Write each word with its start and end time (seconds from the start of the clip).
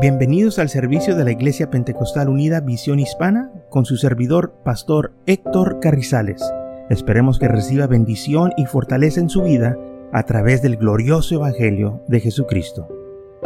Bienvenidos 0.00 0.60
al 0.60 0.68
servicio 0.68 1.16
de 1.16 1.24
la 1.24 1.32
Iglesia 1.32 1.70
Pentecostal 1.70 2.28
Unida 2.28 2.60
Visión 2.60 3.00
Hispana 3.00 3.50
con 3.68 3.84
su 3.84 3.96
servidor, 3.96 4.54
Pastor 4.64 5.12
Héctor 5.26 5.80
Carrizales. 5.80 6.40
Esperemos 6.88 7.40
que 7.40 7.48
reciba 7.48 7.88
bendición 7.88 8.52
y 8.56 8.66
fortaleza 8.66 9.18
en 9.18 9.28
su 9.28 9.42
vida 9.42 9.76
a 10.12 10.22
través 10.22 10.62
del 10.62 10.76
glorioso 10.76 11.34
Evangelio 11.34 12.00
de 12.06 12.20
Jesucristo. 12.20 12.86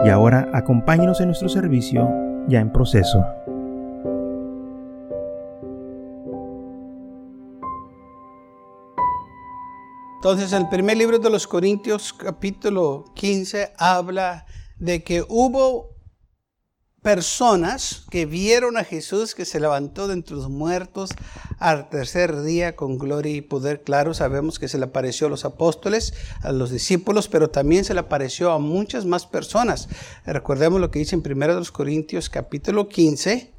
Y 0.05 0.11
ahora 0.11 0.51
acompáñenos 0.53 1.23
en 1.23 1.29
nuestro 1.29 1.49
servicio 1.49 2.07
ya 2.49 2.61
en 2.61 2.71
proceso. 2.71 3.25
Entonces, 10.17 10.53
el 10.53 10.69
primer 10.69 10.99
libro 10.99 11.19
de 11.19 11.31
los 11.31 11.47
Corintios, 11.47 12.13
capítulo 12.13 13.07
15, 13.15 13.73
habla 13.79 14.45
de 14.79 15.03
que 15.03 15.25
hubo 15.27 15.92
personas 17.03 18.05
que 18.11 18.27
vieron 18.27 18.77
a 18.77 18.85
Jesús 18.85 19.35
que 19.35 19.45
se 19.45 19.59
levantó 19.59 20.07
de 20.07 20.15
entre 20.15 20.37
los 20.37 20.49
muertos 20.49 21.11
al 21.59 21.89
tercer 21.91 22.43
día 22.43 22.77
con 22.77 22.97
gloria 22.97 23.35
y 23.35 23.41
poder. 23.41 23.83
Claro, 23.83 24.15
sabemos 24.15 24.61
que 24.61 24.69
se 24.69 24.79
le 24.79 24.85
apareció 24.85 25.27
a 25.27 25.31
los 25.31 25.45
apóstoles, 25.45 26.15
a 26.43 26.53
los 26.53 26.71
discípulos, 26.71 27.27
pero 27.27 27.51
también 27.51 27.85
se 27.85 27.95
le 27.95 28.01
apareció 28.01 28.53
a 28.53 28.61
muchas 28.61 29.05
más 29.05 29.27
personas. 29.27 29.89
Recordemos 30.25 30.81
lo 30.81 30.93
que 30.93 31.01
dice 31.01 31.17
en 31.17 31.23
1 31.27 31.63
Corintios 31.73 32.31
capítulo 32.31 32.89
15, 32.89 33.53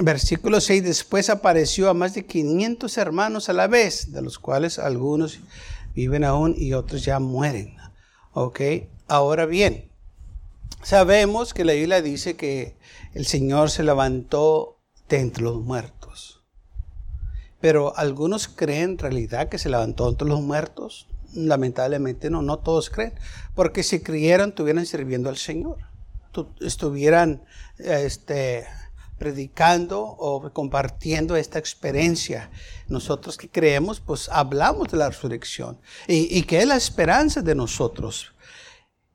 versículo 0.00 0.60
6. 0.60 0.82
Después 0.82 1.30
apareció 1.30 1.88
a 1.88 1.94
más 1.94 2.14
de 2.14 2.26
500 2.26 2.98
hermanos 2.98 3.48
a 3.48 3.52
la 3.52 3.68
vez, 3.68 4.10
de 4.10 4.22
los 4.22 4.40
cuales 4.40 4.80
algunos 4.80 5.38
viven 5.94 6.24
aún 6.24 6.56
y 6.56 6.72
otros 6.72 7.04
ya 7.04 7.20
mueren. 7.20 7.76
Ok, 8.32 8.60
ahora 9.06 9.46
bien. 9.46 9.89
Sabemos 10.82 11.52
que 11.52 11.64
la 11.64 11.74
Biblia 11.74 12.00
dice 12.00 12.36
que 12.36 12.76
el 13.12 13.26
Señor 13.26 13.70
se 13.70 13.82
levantó 13.82 14.78
de 15.08 15.20
entre 15.20 15.44
los 15.44 15.60
muertos. 15.60 16.42
Pero 17.60 17.96
algunos 17.96 18.48
creen 18.48 18.92
en 18.92 18.98
realidad 18.98 19.48
que 19.48 19.58
se 19.58 19.68
levantó 19.68 20.08
entre 20.08 20.26
los 20.26 20.40
muertos. 20.40 21.06
Lamentablemente 21.34 22.30
no, 22.30 22.40
no 22.40 22.58
todos 22.58 22.88
creen. 22.88 23.12
Porque 23.54 23.82
si 23.82 24.00
creyeran, 24.00 24.50
estuvieran 24.50 24.86
sirviendo 24.86 25.28
al 25.28 25.36
Señor. 25.36 25.76
Estuvieran 26.60 27.44
este, 27.78 28.66
predicando 29.18 30.00
o 30.00 30.50
compartiendo 30.52 31.36
esta 31.36 31.58
experiencia. 31.58 32.50
Nosotros 32.88 33.36
que 33.36 33.50
creemos, 33.50 34.00
pues 34.00 34.30
hablamos 34.30 34.88
de 34.88 34.96
la 34.96 35.10
resurrección 35.10 35.78
y, 36.08 36.34
y 36.36 36.44
que 36.44 36.60
es 36.60 36.66
la 36.66 36.76
esperanza 36.76 37.42
de 37.42 37.54
nosotros. 37.54 38.32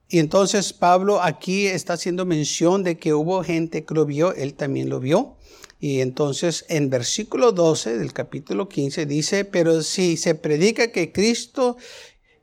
Y 0.08 0.20
entonces 0.20 0.72
Pablo 0.74 1.22
aquí 1.22 1.68
está 1.68 1.94
haciendo 1.94 2.26
mención 2.26 2.84
de 2.84 2.98
que 2.98 3.14
hubo 3.14 3.44
gente 3.44 3.86
que 3.86 3.94
lo 3.94 4.06
vio, 4.06 4.34
él 4.34 4.54
también 4.54 4.90
lo 4.90 5.00
vio. 5.00 5.36
Y 5.80 6.02
entonces 6.02 6.66
en 6.70 6.90
versículo 6.90 7.52
12 7.52 7.98
del 7.98 8.14
capítulo 8.14 8.70
15 8.70 9.06
dice, 9.06 9.46
pero 9.46 9.82
si 9.84 10.18
se 10.18 10.36
predica 10.36 10.92
que 10.92 11.12
Cristo 11.12 11.78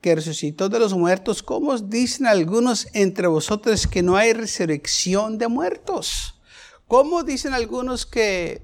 que 0.03 0.17
resucitó 0.17 0.69
de 0.69 0.81
los 0.81 0.95
muertos, 0.95 1.45
¿cómo 1.45 1.79
dicen 1.79 2.27
algunos 2.27 2.89
entre 2.93 3.29
vosotros 3.29 3.87
que 3.87 4.03
no 4.03 4.17
hay 4.17 4.33
resurrección 4.33 5.39
de 5.39 5.47
muertos? 5.47 6.35
¿Cómo 6.89 7.23
dicen 7.23 7.55
algunos 7.55 8.05
que 8.05 8.63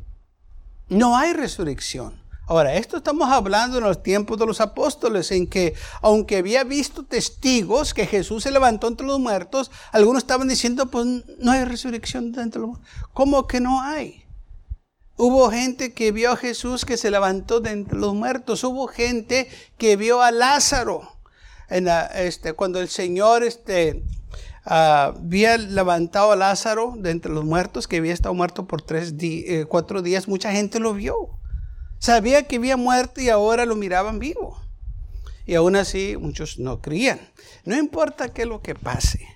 no 0.89 1.17
hay 1.17 1.33
resurrección? 1.33 2.21
Ahora, 2.49 2.77
esto 2.77 2.97
estamos 2.97 3.29
hablando 3.29 3.77
en 3.77 3.85
los 3.85 4.03
tiempos 4.03 4.39
de 4.39 4.47
los 4.47 4.63
apóstoles, 4.63 5.31
en 5.33 5.47
que 5.47 5.75
aunque 6.01 6.39
había 6.39 6.65
visto 6.65 7.05
testigos 7.05 7.93
que 7.93 8.07
Jesús 8.07 8.45
se 8.45 8.51
levantó 8.51 8.89
entre 8.89 9.07
los 9.07 9.21
muertos, 9.21 9.71
algunos 9.93 10.23
estaban 10.23 10.49
diciendo, 10.49 10.87
pues 10.87 11.07
no 11.39 11.53
hay 11.53 11.67
resurrección 11.67 12.35
entre 12.39 12.63
los 12.63 12.71
muertos. 12.71 12.89
¿Cómo 13.13 13.47
que 13.47 13.61
no 13.61 13.83
hay? 13.83 14.25
Hubo 15.19 15.51
gente 15.51 15.93
que 15.93 16.11
vio 16.11 16.33
a 16.33 16.37
Jesús 16.37 16.87
que 16.87 16.97
se 16.97 17.11
levantó 17.11 17.61
de 17.61 17.73
entre 17.73 17.99
los 17.99 18.15
muertos. 18.15 18.65
Hubo 18.65 18.87
gente 18.87 19.51
que 19.77 19.97
vio 19.97 20.23
a 20.23 20.31
Lázaro. 20.31 21.03
En 21.69 21.87
este, 22.15 22.55
cuando 22.55 22.81
el 22.81 22.89
Señor 22.89 23.43
este, 23.43 24.05
ah, 24.65 25.13
había 25.15 25.59
levantado 25.59 26.33
a 26.33 26.37
Lázaro 26.37 26.95
de 26.97 27.11
entre 27.11 27.31
los 27.31 27.45
muertos, 27.45 27.87
que 27.87 27.99
había 27.99 28.15
estado 28.15 28.35
muerto 28.35 28.67
por 28.67 28.81
tres 28.81 29.13
eh, 29.21 29.67
cuatro 29.69 30.01
días, 30.01 30.29
mucha 30.29 30.51
gente 30.51 30.81
lo 30.81 30.95
vio. 30.95 31.38
Sabía 31.99 32.45
que 32.45 32.57
había 32.57 32.77
muerto 32.77 33.21
y 33.21 33.29
ahora 33.29 33.67
lo 33.67 33.77
miraban 33.77 34.19
vivo. 34.19 34.61
Y 35.47 35.55
aún 35.55 35.77
así 35.77 36.17
muchos 36.17 36.59
no 36.59 36.81
creían. 36.81 37.21
No 37.65 37.77
importa 37.77 38.33
qué 38.33 38.43
es 38.43 38.49
lo 38.49 38.63
que 38.63 38.75
pase. 38.75 39.27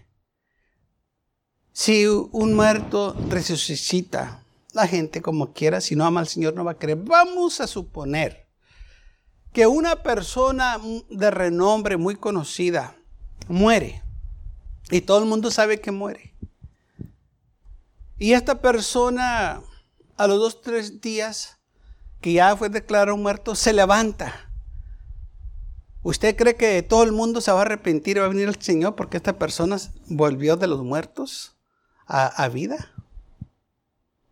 Si 1.72 2.06
un 2.06 2.54
muerto 2.54 3.16
resucita, 3.28 4.44
la 4.72 4.86
gente 4.86 5.22
como 5.22 5.52
quiera, 5.52 5.80
si 5.80 5.96
no 5.96 6.04
ama 6.04 6.20
al 6.20 6.28
Señor 6.28 6.54
no 6.54 6.64
va 6.64 6.72
a 6.72 6.78
creer. 6.78 6.98
Vamos 6.98 7.60
a 7.60 7.66
suponer 7.66 8.46
que 9.52 9.66
una 9.66 10.02
persona 10.02 10.78
de 11.10 11.30
renombre 11.30 11.96
muy 11.96 12.16
conocida 12.16 12.96
muere 13.48 14.02
y 14.90 15.00
todo 15.00 15.18
el 15.18 15.24
mundo 15.24 15.50
sabe 15.50 15.80
que 15.80 15.92
muere. 15.92 16.34
Y 18.18 18.34
esta 18.34 18.60
persona 18.60 19.62
a 20.16 20.26
los 20.26 20.38
dos, 20.38 20.60
tres 20.60 21.00
días 21.00 21.58
que 22.22 22.32
ya 22.32 22.56
fue 22.56 22.70
declarado 22.70 23.16
muerto, 23.18 23.54
se 23.54 23.72
levanta. 23.72 24.48
¿Usted 26.02 26.36
cree 26.36 26.56
que 26.56 26.82
todo 26.82 27.02
el 27.02 27.12
mundo 27.12 27.40
se 27.40 27.52
va 27.52 27.58
a 27.58 27.62
arrepentir 27.62 28.16
y 28.16 28.20
va 28.20 28.26
a 28.26 28.30
venir 28.30 28.48
el 28.48 28.60
Señor 28.60 28.94
porque 28.94 29.16
esta 29.18 29.38
persona 29.38 29.76
volvió 30.06 30.56
de 30.56 30.68
los 30.68 30.82
muertos 30.82 31.56
a, 32.06 32.48
vida? 32.48 32.92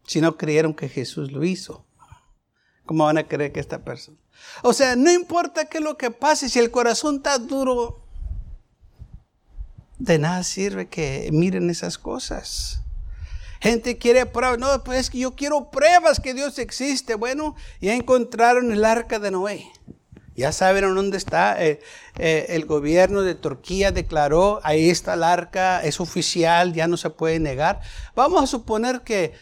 Si 0.06 0.20
no 0.20 0.36
creyeron 0.36 0.72
que 0.72 0.88
Jesús 0.88 1.30
lo 1.32 1.44
hizo, 1.44 1.84
¿cómo 2.86 3.04
van 3.04 3.18
a 3.18 3.28
creer 3.28 3.52
que 3.52 3.60
esta 3.60 3.84
persona? 3.84 4.18
O 4.62 4.72
sea, 4.72 4.96
no 4.96 5.12
importa 5.12 5.66
qué 5.66 5.78
es 5.78 5.84
lo 5.84 5.98
que 5.98 6.10
pase, 6.10 6.48
si 6.48 6.58
el 6.58 6.70
corazón 6.70 7.16
está 7.16 7.38
duro, 7.38 8.04
de 9.98 10.18
nada 10.18 10.42
sirve 10.44 10.88
que 10.88 11.28
miren 11.32 11.70
esas 11.70 11.98
cosas. 11.98 12.82
Gente 13.60 13.98
quiere 13.98 14.26
pruebas. 14.26 14.58
No, 14.58 14.82
pues 14.82 15.00
es 15.00 15.10
que 15.10 15.18
yo 15.18 15.34
quiero 15.36 15.70
pruebas 15.70 16.18
que 16.18 16.34
Dios 16.34 16.58
existe. 16.58 17.14
Bueno, 17.14 17.54
ya 17.80 17.94
encontraron 17.94 18.72
el 18.72 18.84
arca 18.84 19.18
de 19.18 19.30
Noé. 19.30 19.70
Ya 20.34 20.52
saben 20.52 20.94
dónde 20.94 21.18
está. 21.18 21.62
Eh, 21.62 21.80
eh, 22.18 22.46
el 22.50 22.64
gobierno 22.64 23.22
de 23.22 23.34
Turquía 23.34 23.92
declaró, 23.92 24.60
ahí 24.62 24.88
está 24.88 25.14
el 25.14 25.22
arca, 25.22 25.82
es 25.84 26.00
oficial, 26.00 26.72
ya 26.72 26.88
no 26.88 26.96
se 26.96 27.10
puede 27.10 27.38
negar. 27.38 27.80
Vamos 28.14 28.42
a 28.42 28.46
suponer 28.46 29.02
que 29.02 29.34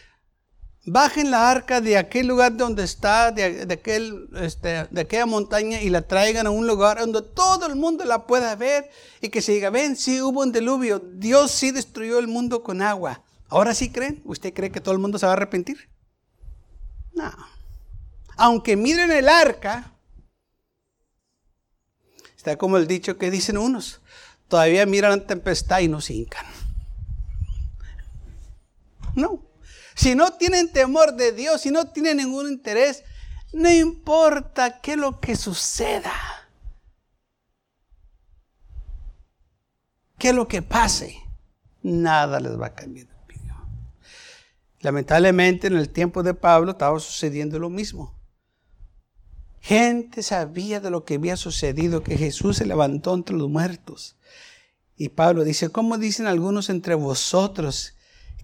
bajen 0.85 1.31
la 1.31 1.49
arca 1.49 1.79
de 1.79 1.97
aquel 1.97 2.27
lugar 2.27 2.57
donde 2.57 2.83
está, 2.83 3.31
de, 3.31 3.65
aquel, 3.71 4.27
este, 4.41 4.87
de 4.89 5.01
aquella 5.01 5.25
montaña 5.25 5.81
y 5.81 5.89
la 5.89 6.01
traigan 6.01 6.47
a 6.47 6.49
un 6.49 6.67
lugar 6.67 6.99
donde 6.99 7.21
todo 7.21 7.67
el 7.67 7.75
mundo 7.75 8.03
la 8.03 8.25
pueda 8.25 8.55
ver 8.55 8.89
y 9.21 9.29
que 9.29 9.41
se 9.41 9.53
diga, 9.53 9.69
ven, 9.69 9.95
sí 9.95 10.21
hubo 10.21 10.41
un 10.41 10.51
diluvio, 10.51 10.99
Dios 10.99 11.51
sí 11.51 11.71
destruyó 11.71 12.19
el 12.19 12.27
mundo 12.27 12.63
con 12.63 12.81
agua. 12.81 13.23
¿Ahora 13.49 13.73
sí 13.73 13.91
creen? 13.91 14.21
¿Usted 14.25 14.53
cree 14.53 14.71
que 14.71 14.79
todo 14.79 14.93
el 14.93 14.99
mundo 14.99 15.17
se 15.17 15.25
va 15.25 15.31
a 15.31 15.35
arrepentir? 15.35 15.89
No. 17.13 17.31
Aunque 18.37 18.77
miren 18.77 19.11
el 19.11 19.27
arca, 19.27 19.91
está 22.37 22.57
como 22.57 22.77
el 22.77 22.87
dicho 22.87 23.17
que 23.17 23.31
dicen 23.31 23.57
unos, 23.57 24.01
todavía 24.47 24.85
miran 24.85 25.11
la 25.11 25.27
tempestad 25.27 25.79
y 25.79 25.87
no 25.87 25.99
se 25.99 26.13
hincan. 26.13 26.45
No. 29.15 29.43
Si 29.95 30.15
no 30.15 30.33
tienen 30.33 30.71
temor 30.71 31.15
de 31.15 31.33
Dios, 31.33 31.61
si 31.61 31.71
no 31.71 31.91
tienen 31.91 32.17
ningún 32.17 32.47
interés, 32.47 33.03
no 33.51 33.69
importa 33.69 34.79
qué 34.79 34.95
lo 34.95 35.19
que 35.19 35.35
suceda. 35.35 36.13
Qué 40.17 40.31
lo 40.33 40.47
que 40.47 40.61
pase, 40.61 41.21
nada 41.81 42.39
les 42.39 42.59
va 42.59 42.67
a 42.67 42.75
cambiar. 42.75 43.18
Lamentablemente 44.81 45.67
en 45.67 45.75
el 45.75 45.89
tiempo 45.89 46.23
de 46.23 46.33
Pablo 46.33 46.71
estaba 46.71 46.99
sucediendo 46.99 47.59
lo 47.59 47.69
mismo. 47.69 48.17
Gente 49.61 50.23
sabía 50.23 50.79
de 50.79 50.89
lo 50.89 51.03
que 51.03 51.15
había 51.15 51.35
sucedido, 51.35 52.01
que 52.01 52.17
Jesús 52.17 52.57
se 52.57 52.65
levantó 52.65 53.13
entre 53.13 53.35
los 53.35 53.49
muertos. 53.49 54.15
Y 54.95 55.09
Pablo 55.09 55.43
dice, 55.43 55.69
¿cómo 55.69 55.97
dicen 55.97 56.27
algunos 56.27 56.69
entre 56.69 56.95
vosotros 56.95 57.95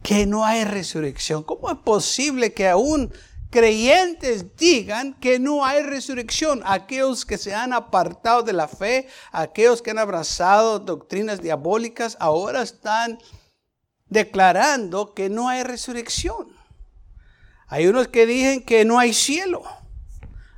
que 0.03 0.25
no 0.25 0.45
hay 0.45 0.65
resurrección? 0.65 1.43
¿Cómo 1.43 1.71
es 1.71 1.77
posible 1.77 2.53
que 2.53 2.67
aún 2.67 3.13
creyentes 3.49 4.57
digan 4.57 5.13
que 5.19 5.39
no 5.39 5.65
hay 5.65 5.83
resurrección? 5.83 6.61
Aquellos 6.65 7.25
que 7.25 7.37
se 7.37 7.55
han 7.55 7.71
apartado 7.71 8.43
de 8.43 8.53
la 8.53 8.67
fe, 8.67 9.07
aquellos 9.31 9.81
que 9.81 9.91
han 9.91 9.99
abrazado 9.99 10.79
doctrinas 10.79 11.41
diabólicas, 11.41 12.17
ahora 12.19 12.61
están 12.61 13.19
declarando 14.07 15.13
que 15.13 15.30
no 15.30 15.50
hay 15.50 15.63
resurrección. 15.63 16.56
Hay 17.68 17.88
unos 17.88 18.07
que 18.07 18.25
dicen 18.25 18.63
que 18.63 18.86
no 18.86 19.00
hay 19.00 19.13
cielo. 19.13 19.63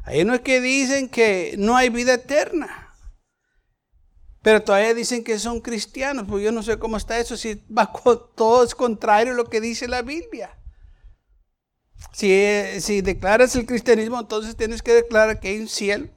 Hay 0.03 0.21
unos 0.21 0.41
que 0.41 0.61
dicen 0.61 1.09
que 1.09 1.55
no 1.57 1.75
hay 1.75 1.89
vida 1.89 2.15
eterna. 2.15 2.93
Pero 4.41 4.63
todavía 4.63 4.93
dicen 4.93 5.23
que 5.23 5.39
son 5.39 5.59
cristianos, 5.59 6.25
pues 6.29 6.43
yo 6.43 6.51
no 6.51 6.63
sé 6.63 6.79
cómo 6.79 6.95
está 6.95 7.19
eso, 7.19 7.35
si 7.35 7.61
va 7.75 7.91
todo 8.35 8.63
es 8.63 8.75
contrario 8.75 9.33
a 9.33 9.35
lo 9.35 9.49
que 9.49 9.59
dice 9.59 9.87
la 9.87 10.01
Biblia. 10.01 10.57
Si, 12.13 12.31
si 12.79 13.01
declaras 13.01 13.55
el 13.55 13.65
cristianismo, 13.65 14.19
entonces 14.19 14.55
tienes 14.55 14.81
que 14.81 14.93
declarar 14.93 15.39
que 15.39 15.49
hay 15.49 15.59
un 15.59 15.67
cielo, 15.67 16.07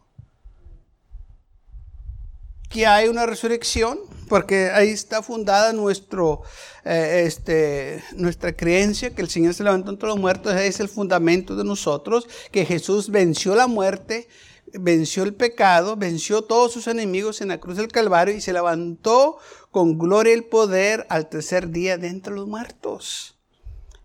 que 2.69 2.87
hay 2.87 3.09
una 3.09 3.27
resurrección, 3.27 3.99
porque 4.31 4.71
ahí 4.71 4.91
está 4.91 5.25
fundada 5.25 5.73
nuestro, 5.73 6.43
eh, 6.85 7.25
este, 7.27 8.00
nuestra 8.15 8.53
creencia 8.53 9.12
que 9.12 9.23
el 9.23 9.29
Señor 9.29 9.55
se 9.55 9.65
levantó 9.65 9.91
entre 9.91 10.09
los 10.09 10.21
muertos, 10.21 10.55
es 10.55 10.79
el 10.79 10.88
fundamento 10.88 11.56
de 11.56 11.65
nosotros, 11.65 12.29
que 12.53 12.65
Jesús 12.65 13.11
venció 13.11 13.56
la 13.56 13.67
muerte, 13.67 14.29
venció 14.73 15.25
el 15.25 15.35
pecado, 15.35 15.97
venció 15.97 16.43
todos 16.43 16.73
sus 16.73 16.87
enemigos 16.87 17.41
en 17.41 17.49
la 17.49 17.59
cruz 17.59 17.77
del 17.77 17.88
Calvario 17.88 18.32
y 18.32 18.41
se 18.41 18.53
levantó 18.53 19.38
con 19.73 19.99
gloria 19.99 20.37
y 20.37 20.43
poder 20.43 21.09
al 21.11 21.29
tercer 21.29 21.71
día 21.71 21.99
de 21.99 22.06
entre 22.06 22.32
los 22.32 22.47
muertos. 22.47 23.37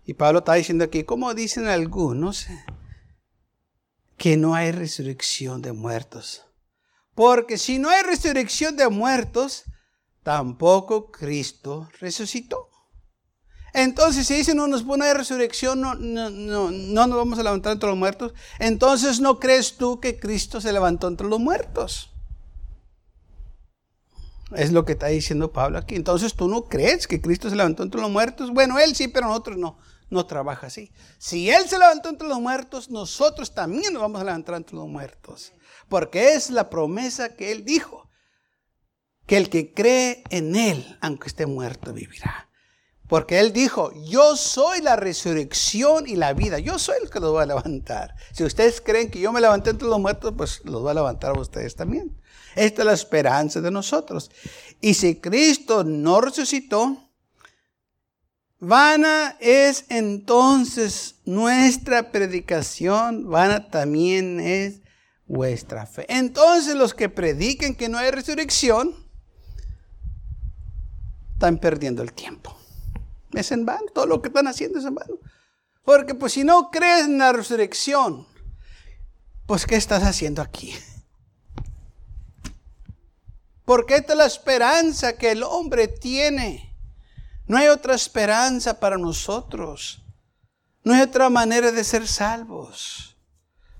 Y 0.04 0.14
Pablo 0.14 0.40
está 0.40 0.54
diciendo 0.54 0.82
aquí, 0.82 1.04
como 1.04 1.34
dicen 1.34 1.68
algunos, 1.68 2.48
que 4.16 4.36
no 4.36 4.56
hay 4.56 4.72
resurrección 4.72 5.62
de 5.62 5.70
muertos. 5.70 6.46
Porque 7.14 7.58
si 7.58 7.78
no 7.78 7.90
hay 7.90 8.02
resurrección 8.02 8.76
de 8.76 8.88
muertos, 8.88 9.66
tampoco 10.26 11.12
Cristo 11.12 11.88
resucitó. 12.00 12.68
Entonces, 13.72 14.26
si 14.26 14.34
dice 14.34 14.56
no 14.56 14.66
nos 14.66 14.82
pone 14.82 15.14
resurrección, 15.14 15.80
no, 15.80 15.94
no, 15.94 16.30
no, 16.30 16.72
no 16.72 17.06
nos 17.06 17.16
vamos 17.16 17.38
a 17.38 17.44
levantar 17.44 17.74
entre 17.74 17.88
los 17.88 17.96
muertos. 17.96 18.34
Entonces, 18.58 19.20
¿no 19.20 19.38
crees 19.38 19.76
tú 19.76 20.00
que 20.00 20.18
Cristo 20.18 20.60
se 20.60 20.72
levantó 20.72 21.06
entre 21.06 21.28
los 21.28 21.38
muertos? 21.38 22.10
Es 24.50 24.72
lo 24.72 24.84
que 24.84 24.94
está 24.94 25.06
diciendo 25.06 25.52
Pablo 25.52 25.78
aquí. 25.78 25.94
Entonces, 25.94 26.34
¿tú 26.34 26.48
no 26.48 26.64
crees 26.64 27.06
que 27.06 27.20
Cristo 27.20 27.48
se 27.48 27.54
levantó 27.54 27.84
entre 27.84 28.00
los 28.00 28.10
muertos? 28.10 28.50
Bueno, 28.50 28.80
él 28.80 28.96
sí, 28.96 29.06
pero 29.06 29.28
nosotros 29.28 29.56
no. 29.56 29.78
No 30.10 30.26
trabaja 30.26 30.66
así. 30.66 30.90
Si 31.18 31.50
Él 31.50 31.68
se 31.68 31.78
levantó 31.78 32.08
entre 32.08 32.26
los 32.26 32.40
muertos, 32.40 32.90
nosotros 32.90 33.54
también 33.54 33.92
nos 33.92 34.02
vamos 34.02 34.20
a 34.20 34.24
levantar 34.24 34.56
entre 34.56 34.74
los 34.74 34.88
muertos. 34.88 35.52
Porque 35.88 36.34
es 36.34 36.50
la 36.50 36.68
promesa 36.68 37.36
que 37.36 37.52
Él 37.52 37.64
dijo. 37.64 38.05
Que 39.26 39.36
el 39.36 39.48
que 39.50 39.74
cree 39.74 40.22
en 40.30 40.56
Él, 40.56 40.96
aunque 41.00 41.28
esté 41.28 41.46
muerto, 41.46 41.92
vivirá. 41.92 42.48
Porque 43.08 43.38
Él 43.38 43.52
dijo, 43.52 43.92
yo 44.04 44.36
soy 44.36 44.80
la 44.80 44.96
resurrección 44.96 46.08
y 46.08 46.16
la 46.16 46.32
vida. 46.32 46.58
Yo 46.58 46.78
soy 46.78 46.96
el 47.02 47.10
que 47.10 47.20
los 47.20 47.34
va 47.34 47.42
a 47.42 47.46
levantar. 47.46 48.14
Si 48.32 48.42
ustedes 48.42 48.80
creen 48.80 49.10
que 49.10 49.20
yo 49.20 49.32
me 49.32 49.40
levanté 49.40 49.70
entre 49.70 49.88
los 49.88 50.00
muertos, 50.00 50.34
pues 50.36 50.60
los 50.64 50.84
va 50.84 50.90
a 50.90 50.94
levantar 50.94 51.36
a 51.36 51.40
ustedes 51.40 51.76
también. 51.76 52.20
Esta 52.56 52.82
es 52.82 52.86
la 52.86 52.92
esperanza 52.94 53.60
de 53.60 53.70
nosotros. 53.70 54.30
Y 54.80 54.94
si 54.94 55.16
Cristo 55.16 55.84
no 55.84 56.20
resucitó, 56.20 57.10
vana 58.58 59.36
es 59.40 59.84
entonces 59.88 61.16
nuestra 61.24 62.10
predicación, 62.10 63.28
vana 63.28 63.68
también 63.68 64.40
es 64.40 64.80
vuestra 65.26 65.86
fe. 65.86 66.06
Entonces 66.08 66.74
los 66.74 66.94
que 66.94 67.08
prediquen 67.08 67.76
que 67.76 67.88
no 67.88 67.98
hay 67.98 68.10
resurrección, 68.10 69.05
están 71.36 71.58
perdiendo 71.58 72.02
el 72.02 72.14
tiempo. 72.14 72.56
Es 73.34 73.52
en 73.52 73.66
vano, 73.66 73.84
todo 73.92 74.06
lo 74.06 74.22
que 74.22 74.28
están 74.28 74.46
haciendo 74.46 74.78
es 74.78 74.86
en 74.86 74.94
vano. 74.94 75.18
Porque 75.84 76.14
pues 76.14 76.32
si 76.32 76.44
no 76.44 76.70
crees 76.70 77.04
en 77.04 77.18
la 77.18 77.30
resurrección, 77.30 78.26
pues 79.44 79.66
¿qué 79.66 79.76
estás 79.76 80.02
haciendo 80.02 80.40
aquí? 80.40 80.74
Porque 83.66 83.96
esta 83.96 84.14
es 84.14 84.18
la 84.18 84.24
esperanza 84.24 85.18
que 85.18 85.32
el 85.32 85.42
hombre 85.42 85.88
tiene. 85.88 86.74
No 87.46 87.58
hay 87.58 87.68
otra 87.68 87.94
esperanza 87.94 88.80
para 88.80 88.96
nosotros. 88.96 90.02
No 90.84 90.94
hay 90.94 91.02
otra 91.02 91.28
manera 91.28 91.70
de 91.70 91.84
ser 91.84 92.08
salvos. 92.08 93.18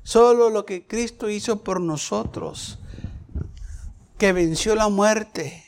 Solo 0.02 0.50
lo 0.50 0.66
que 0.66 0.86
Cristo 0.86 1.30
hizo 1.30 1.64
por 1.64 1.80
nosotros, 1.80 2.78
que 4.18 4.32
venció 4.32 4.74
la 4.74 4.88
muerte, 4.88 5.65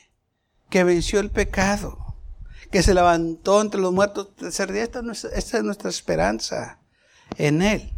que 0.69 0.83
venció 0.83 1.19
el 1.19 1.31
pecado 1.31 2.09
que 2.71 2.83
se 2.83 2.93
levantó 2.93 3.61
entre 3.61 3.81
los 3.81 3.93
muertos 3.93 4.35
tercer. 4.35 4.75
Esta, 4.75 5.01
esta 5.33 5.57
es 5.57 5.63
nuestra 5.63 5.89
esperanza 5.89 6.79
en 7.37 7.61
Él. 7.61 7.91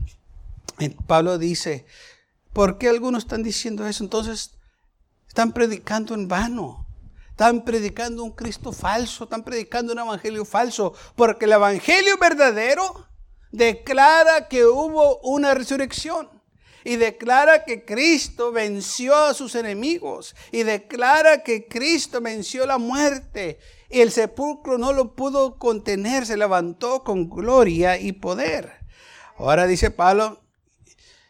Pablo 1.08 1.38
dice, 1.38 1.86
¿por 2.54 2.78
qué 2.78 2.90
algunos 2.90 3.24
están 3.24 3.44
diciendo 3.44 3.86
eso? 3.86 4.04
Entonces, 4.04 4.52
están 5.28 5.52
predicando 5.52 6.16
en 6.16 6.28
vano. 6.28 6.88
Están 7.30 7.64
predicando 7.64 8.24
un 8.24 8.32
Cristo 8.32 8.72
falso, 8.72 9.24
están 9.24 9.44
predicando 9.44 9.94
un 9.94 10.00
evangelio 10.00 10.46
falso, 10.46 10.94
porque 11.16 11.46
el 11.46 11.54
evangelio 11.54 12.18
verdadero 12.18 13.08
declara 13.52 14.48
que 14.48 14.66
hubo 14.66 15.20
una 15.22 15.54
resurrección 15.54 16.30
y 16.84 16.96
declara 16.96 17.64
que 17.64 17.86
Cristo 17.86 18.52
venció 18.52 19.16
a 19.16 19.34
sus 19.34 19.56
enemigos 19.56 20.36
y 20.52 20.64
declara 20.64 21.44
que 21.44 21.68
Cristo 21.68 22.22
venció 22.22 22.66
la 22.66 22.78
muerte 22.78 23.60
y 23.90 24.02
el 24.02 24.12
sepulcro 24.12 24.78
no 24.78 24.94
lo 24.94 25.16
pudo 25.16 25.58
contener, 25.58 26.26
se 26.26 26.38
levantó 26.38 27.04
con 27.04 27.30
gloria 27.30 28.00
y 28.00 28.14
poder. 28.14 28.72
Ahora 29.38 29.68
dice 29.68 29.92
Pablo, 29.92 30.42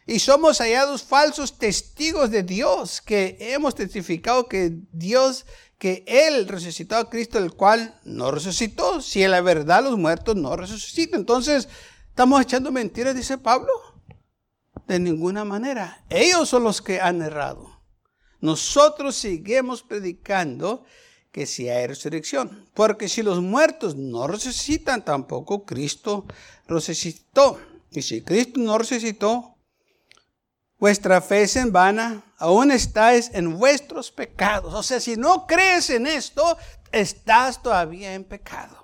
y 0.06 0.18
somos 0.18 0.58
hallados 0.58 1.02
falsos 1.02 1.58
testigos 1.58 2.30
de 2.30 2.42
Dios, 2.42 3.00
que 3.00 3.36
hemos 3.40 3.74
testificado 3.74 4.48
que 4.48 4.72
Dios, 4.92 5.46
que 5.78 6.04
Él 6.06 6.48
resucitó 6.48 6.96
a 6.96 7.08
Cristo, 7.08 7.38
el 7.38 7.52
cual 7.52 7.98
no 8.04 8.30
resucitó. 8.30 9.00
Si 9.00 9.22
en 9.22 9.30
la 9.30 9.40
verdad 9.40 9.82
los 9.82 9.96
muertos 9.96 10.36
no 10.36 10.56
resucitan. 10.56 11.20
Entonces, 11.20 11.68
¿estamos 12.08 12.42
echando 12.42 12.72
mentiras, 12.72 13.14
dice 13.14 13.38
Pablo? 13.38 13.70
De 14.92 15.00
ninguna 15.00 15.42
manera. 15.46 16.04
Ellos 16.10 16.50
son 16.50 16.64
los 16.64 16.82
que 16.82 17.00
han 17.00 17.22
errado. 17.22 17.80
Nosotros 18.42 19.16
seguimos 19.16 19.82
predicando 19.82 20.84
que 21.30 21.46
si 21.46 21.70
hay 21.70 21.86
resurrección. 21.86 22.68
Porque 22.74 23.08
si 23.08 23.22
los 23.22 23.40
muertos 23.40 23.96
no 23.96 24.26
resucitan, 24.26 25.02
tampoco 25.02 25.64
Cristo 25.64 26.26
resucitó. 26.68 27.58
Y 27.90 28.02
si 28.02 28.20
Cristo 28.20 28.60
no 28.60 28.76
resucitó, 28.76 29.56
vuestra 30.78 31.22
fe 31.22 31.44
es 31.44 31.56
en 31.56 31.72
vana, 31.72 32.22
aún 32.36 32.70
estáis 32.70 33.30
en 33.32 33.58
vuestros 33.58 34.10
pecados. 34.10 34.74
O 34.74 34.82
sea, 34.82 35.00
si 35.00 35.16
no 35.16 35.46
crees 35.46 35.88
en 35.88 36.06
esto, 36.06 36.58
estás 36.92 37.62
todavía 37.62 38.12
en 38.12 38.24
pecado. 38.24 38.81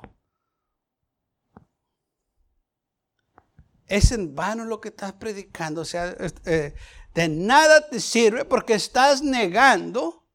Es 3.88 4.12
en 4.12 4.34
vano 4.34 4.64
lo 4.64 4.80
que 4.80 4.90
estás 4.90 5.14
predicando. 5.14 5.80
O 5.80 5.84
sea, 5.84 6.14
eh, 6.44 6.74
de 7.14 7.28
nada 7.28 7.88
te 7.88 8.00
sirve 8.00 8.44
porque 8.44 8.74
estás 8.74 9.22
negando 9.22 10.26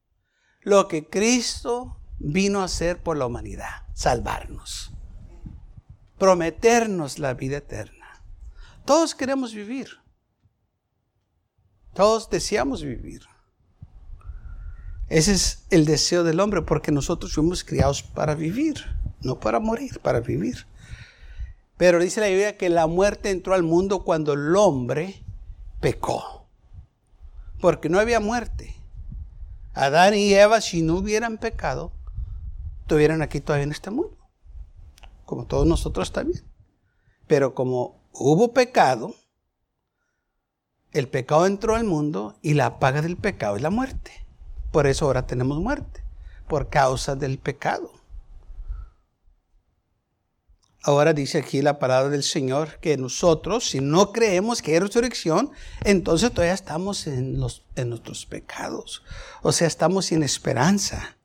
lo 0.60 0.88
que 0.88 1.08
Cristo 1.08 2.00
vino 2.18 2.60
a 2.60 2.64
hacer 2.64 3.02
por 3.02 3.16
la 3.16 3.26
humanidad, 3.26 3.86
salvarnos, 3.94 4.92
prometernos 6.18 7.18
la 7.18 7.34
vida 7.34 7.58
eterna. 7.58 8.22
Todos 8.84 9.14
queremos 9.14 9.54
vivir. 9.54 9.88
Todos 11.94 12.28
deseamos 12.28 12.82
vivir. 12.82 13.22
Ese 15.08 15.32
es 15.32 15.66
el 15.70 15.84
deseo 15.84 16.24
del 16.24 16.40
hombre 16.40 16.62
porque 16.62 16.90
nosotros 16.90 17.34
fuimos 17.34 17.62
criados 17.62 18.02
para 18.02 18.34
vivir, 18.34 18.84
no 19.20 19.38
para 19.38 19.60
morir, 19.60 20.00
para 20.00 20.20
vivir. 20.20 20.66
Pero 21.76 21.98
dice 22.00 22.20
la 22.20 22.28
Biblia 22.28 22.56
que 22.56 22.68
la 22.68 22.86
muerte 22.86 23.30
entró 23.30 23.54
al 23.54 23.62
mundo 23.62 24.04
cuando 24.04 24.32
el 24.34 24.54
hombre 24.56 25.22
pecó. 25.80 26.46
Porque 27.60 27.88
no 27.88 27.98
había 27.98 28.20
muerte. 28.20 28.74
Adán 29.72 30.14
y 30.14 30.32
Eva, 30.32 30.60
si 30.60 30.82
no 30.82 30.96
hubieran 30.96 31.38
pecado, 31.38 31.92
estuvieran 32.82 33.22
aquí 33.22 33.40
todavía 33.40 33.64
en 33.64 33.72
este 33.72 33.90
mundo, 33.90 34.16
como 35.24 35.46
todos 35.46 35.66
nosotros 35.66 36.12
también. 36.12 36.44
Pero 37.26 37.54
como 37.54 38.00
hubo 38.12 38.52
pecado, 38.52 39.14
el 40.92 41.08
pecado 41.08 41.46
entró 41.46 41.74
al 41.74 41.82
mundo 41.82 42.36
y 42.40 42.54
la 42.54 42.78
paga 42.78 43.02
del 43.02 43.16
pecado 43.16 43.56
es 43.56 43.62
la 43.62 43.70
muerte. 43.70 44.12
Por 44.70 44.86
eso 44.86 45.06
ahora 45.06 45.26
tenemos 45.26 45.58
muerte, 45.58 46.04
por 46.46 46.68
causa 46.68 47.16
del 47.16 47.38
pecado. 47.38 47.90
Ahora 50.86 51.14
dice 51.14 51.38
aquí 51.38 51.62
la 51.62 51.78
palabra 51.78 52.10
del 52.10 52.22
Señor 52.22 52.78
que 52.78 52.98
nosotros, 52.98 53.70
si 53.70 53.80
no 53.80 54.12
creemos 54.12 54.60
que 54.60 54.74
hay 54.74 54.80
resurrección, 54.80 55.50
entonces 55.82 56.30
todavía 56.30 56.52
estamos 56.52 57.06
en, 57.06 57.40
los, 57.40 57.62
en 57.74 57.88
nuestros 57.88 58.26
pecados. 58.26 59.02
O 59.40 59.50
sea, 59.50 59.66
estamos 59.66 60.04
sin 60.04 60.22
esperanza. 60.22 61.16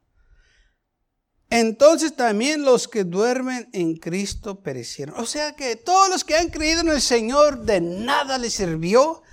Entonces 1.50 2.16
también 2.16 2.63
los 2.63 2.88
que 2.88 3.04
duermen 3.04 3.70
en 3.74 3.98
Cristo 3.98 4.62
perecieron. 4.62 5.20
O 5.20 5.25
sea 5.25 5.54
que 5.58 5.75
todos 5.75 6.08
los 6.08 6.24
que 6.24 6.38
han 6.38 6.48
creído 6.48 6.80
en 6.80 6.89
el 6.89 7.01
Señor 7.01 7.66
de 7.66 7.82
nada 7.82 8.38
les 8.38 8.54
sirvió 8.54 9.24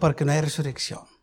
porque 0.00 0.24
no 0.24 0.32
hay 0.32 0.40
resurrección. 0.40 1.15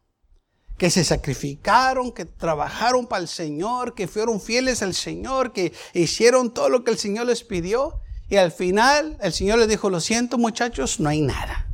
Que 0.84 0.90
se 0.90 1.06
sacrificaron, 1.06 2.12
que 2.12 2.26
trabajaron 2.26 3.08
para 3.08 3.22
el 3.22 3.30
Señor, 3.30 3.94
que 3.94 4.06
fueron 4.06 4.42
fieles 4.42 4.82
al 4.82 4.94
Señor, 4.94 5.54
que 5.54 5.72
hicieron 5.94 6.54
todo 6.54 6.68
lo 6.68 6.84
que 6.84 6.92
el 6.92 6.98
Señor 6.98 7.28
les 7.28 7.46
pidió. 7.46 8.02
Y 8.28 8.36
al 8.36 8.52
final 8.52 9.18
el 9.22 9.32
Señor 9.32 9.60
les 9.60 9.70
dijo, 9.70 9.90
lo 9.90 10.02
siento 10.02 10.38
muchachos, 10.38 11.00
no 11.00 11.08
hay 11.08 11.22
nada. 11.22 11.70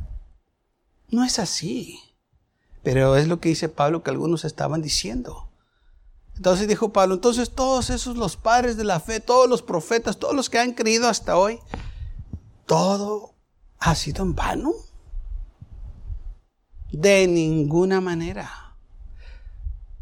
No 1.08 1.24
es 1.24 1.40
así. 1.40 1.98
Pero 2.84 3.16
es 3.16 3.26
lo 3.26 3.40
que 3.40 3.48
dice 3.48 3.68
Pablo 3.68 4.04
que 4.04 4.10
algunos 4.10 4.44
estaban 4.44 4.80
diciendo. 4.80 5.50
Entonces 6.36 6.68
dijo 6.68 6.92
Pablo, 6.92 7.16
entonces 7.16 7.50
todos 7.50 7.90
esos 7.90 8.16
los 8.16 8.36
padres 8.36 8.76
de 8.76 8.84
la 8.84 9.00
fe, 9.00 9.18
todos 9.18 9.48
los 9.48 9.60
profetas, 9.60 10.20
todos 10.20 10.36
los 10.36 10.48
que 10.48 10.60
han 10.60 10.72
creído 10.72 11.08
hasta 11.08 11.36
hoy, 11.36 11.58
todo 12.64 13.34
ha 13.80 13.96
sido 13.96 14.22
en 14.22 14.36
vano. 14.36 14.72
De 16.92 17.26
ninguna 17.26 18.00
manera 18.00 18.59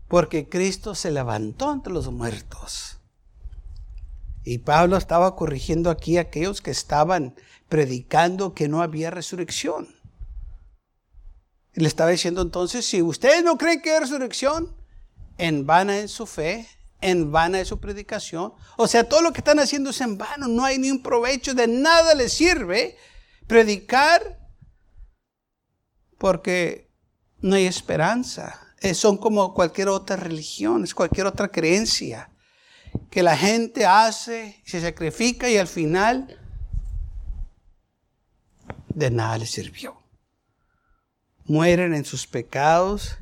porque 0.09 0.49
Cristo 0.49 0.95
se 0.95 1.11
levantó 1.11 1.73
entre 1.73 1.93
los 1.93 2.11
muertos. 2.11 2.99
Y 4.43 4.59
Pablo 4.59 4.97
estaba 4.97 5.37
corrigiendo 5.37 5.91
aquí 5.91 6.17
a 6.17 6.23
aquellos 6.23 6.62
que 6.62 6.71
estaban 6.71 7.35
predicando 7.69 8.55
que 8.55 8.69
no 8.69 8.81
había 8.81 9.11
resurrección. 9.11 9.95
Le 11.75 11.87
estaba 11.87 12.11
diciendo 12.11 12.41
entonces, 12.41 12.87
si 12.87 13.03
ustedes 13.03 13.45
no 13.45 13.59
creen 13.59 13.83
que 13.83 13.93
hay 13.93 14.00
resurrección, 14.00 14.75
en 15.37 15.67
vana 15.67 15.99
es 15.99 16.11
su 16.11 16.27
fe, 16.27 16.67
en 17.00 17.31
vana 17.31 17.61
es 17.61 17.69
su 17.69 17.79
predicación. 17.79 18.55
O 18.77 18.88
sea, 18.88 19.09
todo 19.09 19.21
lo 19.21 19.33
que 19.33 19.41
están 19.41 19.59
haciendo 19.59 19.91
es 19.91 20.00
en 20.00 20.17
vano, 20.17 20.49
no 20.49 20.65
hay 20.65 20.79
ni 20.79 20.91
un 20.91 21.03
provecho, 21.03 21.55
de 21.55 21.69
nada 21.69 22.15
les 22.15 22.33
sirve 22.33 22.97
predicar 23.47 24.38
porque 26.17 26.91
no 27.41 27.55
hay 27.55 27.67
esperanza. 27.67 28.68
Eh, 28.81 28.95
son 28.95 29.17
como 29.17 29.55
cualquier 29.55 29.89
otra 29.89 30.17
religión, 30.17 30.85
es 30.85 30.95
cualquier 30.95 31.27
otra 31.27 31.49
creencia 31.49 32.31
que 33.11 33.23
la 33.23 33.37
gente 33.37 33.87
hace, 33.87 34.61
se 34.65 34.81
sacrifica 34.81 35.51
y 35.51 35.57
al 35.57 35.67
final 35.67 36.39
de 38.89 39.11
nada 39.11 39.39
le 39.39 39.47
sirvió. 39.47 40.01
Mueren 41.45 41.95
en 41.95 42.05
sus 42.05 42.27
pecados, 42.27 43.19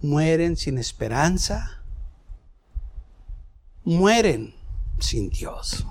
mueren 0.00 0.56
sin 0.56 0.78
esperanza, 0.78 1.82
mueren 3.84 4.54
sin 5.00 5.30
Dios. 5.30 5.84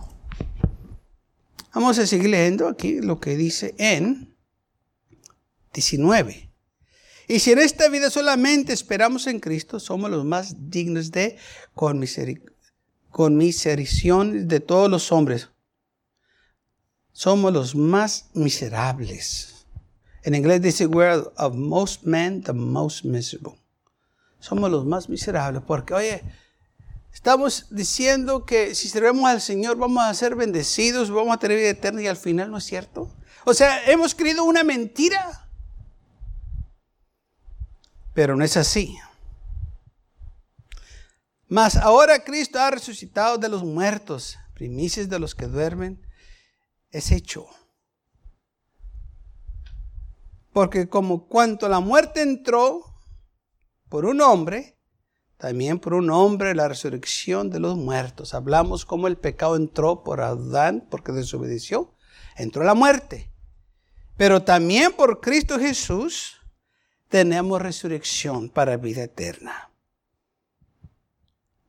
Vamos 1.74 1.98
a 1.98 2.06
seguir 2.06 2.30
leyendo 2.30 2.68
aquí 2.68 3.02
lo 3.02 3.20
que 3.20 3.36
dice 3.36 3.74
en 3.80 4.36
19. 5.74 6.53
Y 7.28 7.40
si 7.40 7.52
en 7.52 7.60
esta 7.60 7.88
vida 7.90 8.10
solamente 8.10 8.74
esperamos 8.74 9.28
en 9.28 9.40
Cristo, 9.40 9.80
somos 9.80 10.12
los 10.12 10.26
más 10.26 10.70
dignos 10.70 11.12
de 11.12 11.38
conmiseración 13.12 14.48
de 14.48 14.60
todos 14.60 14.90
los 14.90 15.12
hombres. 15.12 15.50
Somos 17.14 17.54
los 17.54 17.76
más 17.76 18.30
miserables. 18.34 19.66
En 20.24 20.36
inglés 20.36 20.62
dice, 20.62 20.88
we're 20.88 21.24
of 21.38 21.54
most 21.54 22.04
men 22.04 22.42
the 22.42 22.54
most 22.54 23.04
miserable. 23.06 23.58
Somos 24.40 24.72
los 24.72 24.86
más 24.86 25.08
miserables 25.10 25.62
porque, 25.66 25.94
oye, 25.94 26.24
estamos 27.14 27.68
diciendo 27.70 28.46
que 28.46 28.74
si 28.76 28.90
servemos 28.90 29.30
al 29.30 29.42
Señor 29.42 29.78
vamos 29.78 30.04
a 30.04 30.14
ser 30.14 30.36
bendecidos, 30.36 31.12
vamos 31.12 31.36
a 31.36 31.40
tener 31.40 31.58
vida 31.58 31.70
eterna 31.70 32.02
y 32.02 32.08
al 32.08 32.18
final 32.18 32.52
no 32.52 32.58
es 32.58 32.66
cierto. 32.66 33.10
O 33.46 33.54
sea, 33.54 33.84
hemos 33.86 34.16
creído 34.16 34.44
una 34.44 34.64
mentira. 34.64 35.43
Pero 38.14 38.36
no 38.36 38.44
es 38.44 38.58
así. 38.58 38.98
Mas 41.48 41.76
ahora 41.76 42.24
Cristo 42.24 42.60
ha 42.60 42.72
resucitado 42.72 43.38
de 43.38 43.50
los 43.50 43.64
muertos, 43.64 44.38
primicias 44.54 45.10
de 45.10 45.20
los 45.20 45.36
que 45.36 45.48
duermen, 45.48 46.06
es 46.90 47.12
hecho. 47.12 47.48
Porque 50.52 50.88
como 50.88 51.28
cuanto 51.28 51.68
la 51.68 51.80
muerte 51.80 52.22
entró 52.22 52.84
por 53.90 54.06
un 54.06 54.22
hombre, 54.22 54.80
también 55.38 55.78
por 55.78 55.94
un 55.94 56.10
hombre 56.10 56.56
la 56.56 56.68
resurrección 56.68 57.50
de 57.50 57.60
los 57.60 57.76
muertos. 57.76 58.34
Hablamos 58.34 58.86
como 58.86 59.08
el 59.08 59.18
pecado 59.18 59.56
entró 59.56 60.04
por 60.04 60.22
Adán 60.22 60.88
porque 60.90 61.12
desobedeció, 61.12 61.94
entró 62.38 62.64
la 62.64 62.76
muerte. 62.76 63.32
Pero 64.16 64.44
también 64.44 64.94
por 64.94 65.20
Cristo 65.20 65.60
Jesús 65.60 66.38
tenemos 67.14 67.62
resurrección 67.62 68.50
para 68.50 68.76
vida 68.76 69.04
eterna. 69.04 69.70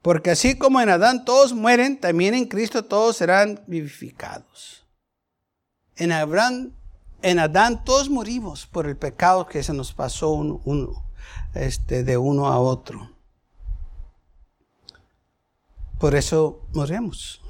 Porque 0.01 0.31
así 0.31 0.57
como 0.57 0.81
en 0.81 0.89
Adán 0.89 1.27
todos 1.27 1.53
mueren, 1.53 2.01
también 2.01 2.33
en 2.33 2.47
Cristo 2.47 2.87
todos 2.87 3.19
serán 3.19 3.63
vivificados. 3.67 4.87
En, 5.97 6.13
Abraham, 6.13 6.73
en 7.21 7.39
Adán 7.39 7.85
todos 7.85 8.09
morimos 8.09 8.65
por 8.65 8.87
el 8.87 8.97
pecado 8.97 9.47
que 9.47 9.63
se 9.63 9.75
nos 9.75 9.93
pasó 9.93 10.31
uno, 10.31 11.05
este, 11.53 12.05
de 12.05 12.17
uno 12.17 12.47
a 12.47 12.59
otro. 12.59 13.11
Por 16.01 16.15
eso 16.15 16.67
morimos. 16.73 17.43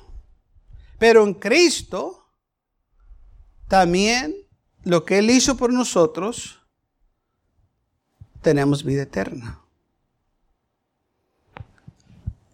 Pero 0.98 1.22
en 1.22 1.34
Cristo, 1.34 2.26
también 3.68 4.34
lo 4.82 5.04
que 5.04 5.18
Él 5.18 5.30
hizo 5.30 5.56
por 5.56 5.72
nosotros, 5.72 6.63
tenemos 8.44 8.84
vida 8.84 9.02
eterna. 9.02 9.60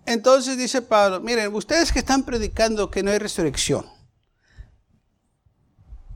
Entonces 0.07 0.57
dice 0.57 0.81
Pablo, 0.81 1.21
miren, 1.21 1.55
ustedes 1.55 1.93
que 1.93 1.99
están 1.99 2.25
predicando 2.25 2.91
que 2.91 3.03
no 3.03 3.11
hay 3.11 3.19
resurrección, 3.19 3.87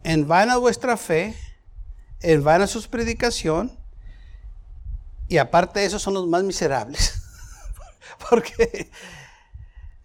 en 0.02 0.26
vana 0.26 0.56
vuestra 0.56 0.96
fe, 0.96 1.36
en 2.20 2.42
vana 2.42 2.66
su 2.66 2.82
predicación, 2.88 3.76
y 5.28 5.36
aparte 5.36 5.80
de 5.80 5.86
eso 5.86 5.98
son 5.98 6.14
los 6.14 6.26
más 6.26 6.42
miserables, 6.42 7.14
porque 8.30 8.90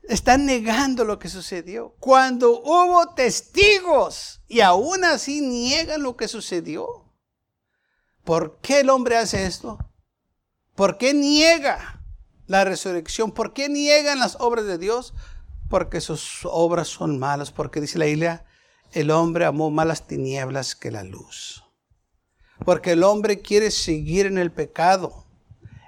están 0.04 0.46
negando 0.46 1.06
lo 1.06 1.20
que 1.20 1.30
sucedió. 1.30 1.96
Cuando 2.00 2.62
hubo 2.62 3.14
testigos 3.14 4.42
y 4.48 4.62
aún 4.62 5.04
así 5.04 5.42
niegan 5.42 6.04
lo 6.04 6.18
que 6.18 6.28
sucedió. 6.28 7.09
¿Por 8.24 8.60
qué 8.62 8.82
el 8.82 8.90
hombre 8.90 9.18
hace 9.18 9.46
esto? 9.46 9.78
¿Por 10.76 10.98
qué 10.98 11.14
niega 11.14 12.02
la 12.48 12.64
resurrección? 12.64 13.32
¿Por 13.32 13.54
qué 13.54 13.70
niegan 13.70 14.20
las 14.20 14.38
obras 14.40 14.66
de 14.66 14.78
Dios? 14.78 15.14
Porque 15.70 16.00
sus 16.02 16.42
obras 16.44 16.88
son 16.88 17.20
malas. 17.20 17.52
Porque 17.52 17.82
dice 17.82 18.00
la 18.00 18.06
Biblia, 18.06 18.46
el 18.94 19.12
hombre 19.12 19.46
amó 19.46 19.72
más 19.72 19.88
las 19.88 20.08
tinieblas 20.08 20.76
que 20.76 20.92
la 20.92 21.04
luz. 21.04 21.64
Porque 22.66 22.92
el 22.92 23.04
hombre 23.04 23.42
quiere 23.42 23.72
seguir 23.72 24.26
en 24.26 24.38
el 24.38 24.52
pecado. 24.52 25.26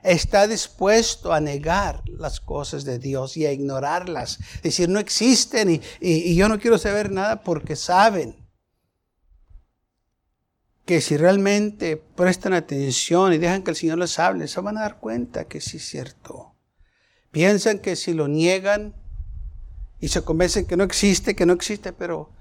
Está 0.04 0.48
dispuesto 0.48 1.32
a 1.32 1.40
negar 1.40 2.02
las 2.06 2.40
cosas 2.40 2.86
de 2.86 2.98
Dios 2.98 3.38
y 3.38 3.46
a 3.46 3.52
ignorarlas. 3.52 4.40
Decir, 4.64 4.90
no 4.90 5.00
existen 5.00 5.70
y, 5.70 5.82
y 6.00 6.36
yo 6.36 6.50
no 6.50 6.60
quiero 6.60 6.78
saber 6.78 7.12
nada 7.12 7.44
porque 7.44 7.76
saben 7.76 8.41
que 10.92 11.00
si 11.00 11.16
realmente 11.16 11.96
prestan 11.96 12.52
atención 12.52 13.32
y 13.32 13.38
dejan 13.38 13.64
que 13.64 13.72
el 13.72 13.78
Señor 13.78 13.98
les 13.98 14.20
hable, 14.20 14.50
se 14.50 14.60
van 14.60 14.78
a 14.78 14.82
dar 14.82 15.00
cuenta 15.00 15.46
que 15.46 15.62
sí 15.62 15.78
es 15.78 15.86
cierto. 15.88 16.54
Piensan 17.32 17.80
que 17.80 17.96
si 17.96 18.14
lo 18.14 18.28
niegan 18.28 18.94
y 20.02 20.10
se 20.10 20.22
convencen 20.22 20.66
que 20.66 20.76
no 20.76 20.84
existe, 20.84 21.34
que 21.34 21.46
no 21.46 21.54
existe, 21.54 21.94
pero 21.94 22.34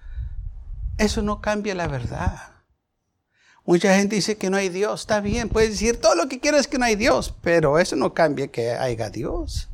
eso 0.98 1.22
no 1.22 1.40
cambia 1.40 1.76
la 1.76 1.86
verdad. 1.86 2.54
Mucha 3.64 3.94
gente 3.94 4.16
dice 4.16 4.36
que 4.36 4.50
no 4.50 4.56
hay 4.56 4.68
Dios. 4.68 5.02
Está 5.02 5.20
bien, 5.20 5.48
puedes 5.48 5.70
decir 5.70 6.00
todo 6.00 6.16
lo 6.16 6.28
que 6.28 6.40
quieras 6.40 6.66
que 6.66 6.78
no 6.78 6.86
hay 6.86 6.96
Dios, 6.96 7.32
pero 7.42 7.78
eso 7.78 7.94
no 7.94 8.14
cambia 8.14 8.48
que 8.48 8.72
haya 8.72 9.10
Dios. 9.10 9.68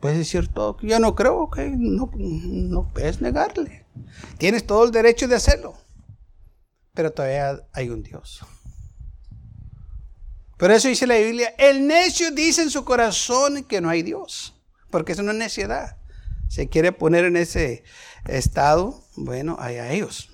Puedes 0.00 0.18
decir 0.18 0.48
todo. 0.48 0.76
Yo 0.82 0.98
no 0.98 1.14
creo 1.14 1.48
que 1.50 1.70
no, 1.70 2.10
no 2.16 2.88
puedes 2.92 3.20
negarle. 3.20 3.84
Tienes 4.38 4.66
todo 4.66 4.82
el 4.82 4.90
derecho 4.90 5.28
de 5.28 5.36
hacerlo 5.36 5.76
pero 6.98 7.12
todavía 7.12 7.64
hay 7.74 7.90
un 7.90 8.02
Dios. 8.02 8.40
Por 10.56 10.72
eso 10.72 10.88
dice 10.88 11.06
la 11.06 11.14
Biblia, 11.14 11.54
el 11.56 11.86
necio 11.86 12.32
dice 12.32 12.60
en 12.60 12.70
su 12.70 12.84
corazón 12.84 13.62
que 13.62 13.80
no 13.80 13.88
hay 13.88 14.02
Dios, 14.02 14.60
porque 14.90 15.12
es 15.12 15.20
una 15.20 15.32
necedad. 15.32 15.96
Se 16.48 16.68
quiere 16.68 16.90
poner 16.90 17.24
en 17.24 17.36
ese 17.36 17.84
estado, 18.26 19.00
bueno, 19.14 19.56
hay 19.60 19.76
a 19.76 19.92
ellos. 19.92 20.30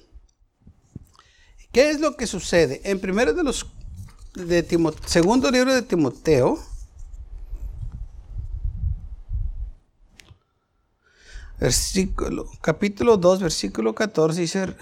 ¿Qué 1.71 1.91
es 1.91 2.01
lo 2.01 2.17
que 2.17 2.27
sucede? 2.27 2.81
En 2.85 2.99
primero 2.99 3.35
de 3.35 3.45
los 3.45 3.67
de 4.33 4.67
segundo 5.05 5.51
libro 5.51 5.75
de 5.75 5.83
Timoteo, 5.83 6.59
versículo, 11.61 12.49
capítulo 12.63 13.19
2, 13.19 13.43
versículo 13.43 13.95
14, 13.95 14.41
dice, 14.41 14.75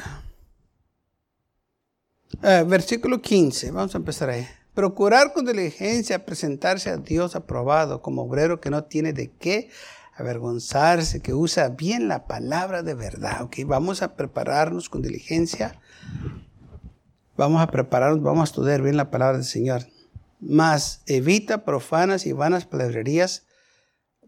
eh, 2.42 2.64
versículo 2.66 3.20
15, 3.20 3.70
vamos 3.70 3.94
a 3.94 3.99
empezar 3.99 4.30
ahí. 4.30 4.46
Procurar 4.75 5.32
con 5.32 5.44
diligencia 5.44 6.25
presentarse 6.25 6.90
a 6.90 6.96
Dios 6.96 7.37
aprobado 7.37 8.00
como 8.00 8.22
obrero 8.22 8.61
que 8.61 8.70
no 8.70 8.84
tiene 8.84 9.12
de 9.12 9.30
qué 9.30 9.70
avergonzarse, 10.14 11.20
que 11.20 11.34
usa 11.34 11.68
bien 11.68 12.08
la 12.08 12.26
palabra 12.26 12.82
de 12.82 12.94
verdad. 12.94 13.42
Ok, 13.42 13.58
vamos 13.66 14.02
a 14.02 14.16
prepararnos 14.16 14.88
con 14.88 15.02
diligencia. 15.02 15.78
Vamos 17.37 17.62
a 17.62 17.66
prepararnos, 17.66 18.22
vamos 18.22 18.40
a 18.42 18.44
estudiar 18.50 18.82
bien 18.82 18.96
la 18.96 19.11
palabra 19.11 19.38
del 19.38 19.46
Señor. 19.46 19.87
Más 20.40 21.02
evita 21.06 21.64
profanas 21.64 22.26
y 22.26 22.32
vanas 22.32 22.66
palabrerías, 22.66 23.44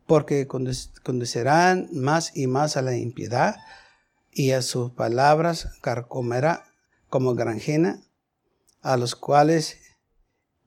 porque 0.07 0.47
conducirán 0.47 1.89
más 1.93 2.37
y 2.37 2.47
más 2.47 2.77
a 2.77 2.83
la 2.83 2.97
impiedad, 2.97 3.57
y 4.31 4.51
a 4.51 4.63
sus 4.63 4.91
palabras 4.91 5.69
carcomerá 5.81 6.65
como 7.15 7.37
granjena, 7.37 8.03
a 8.83 8.97
los 8.97 9.15
cuales 9.15 9.79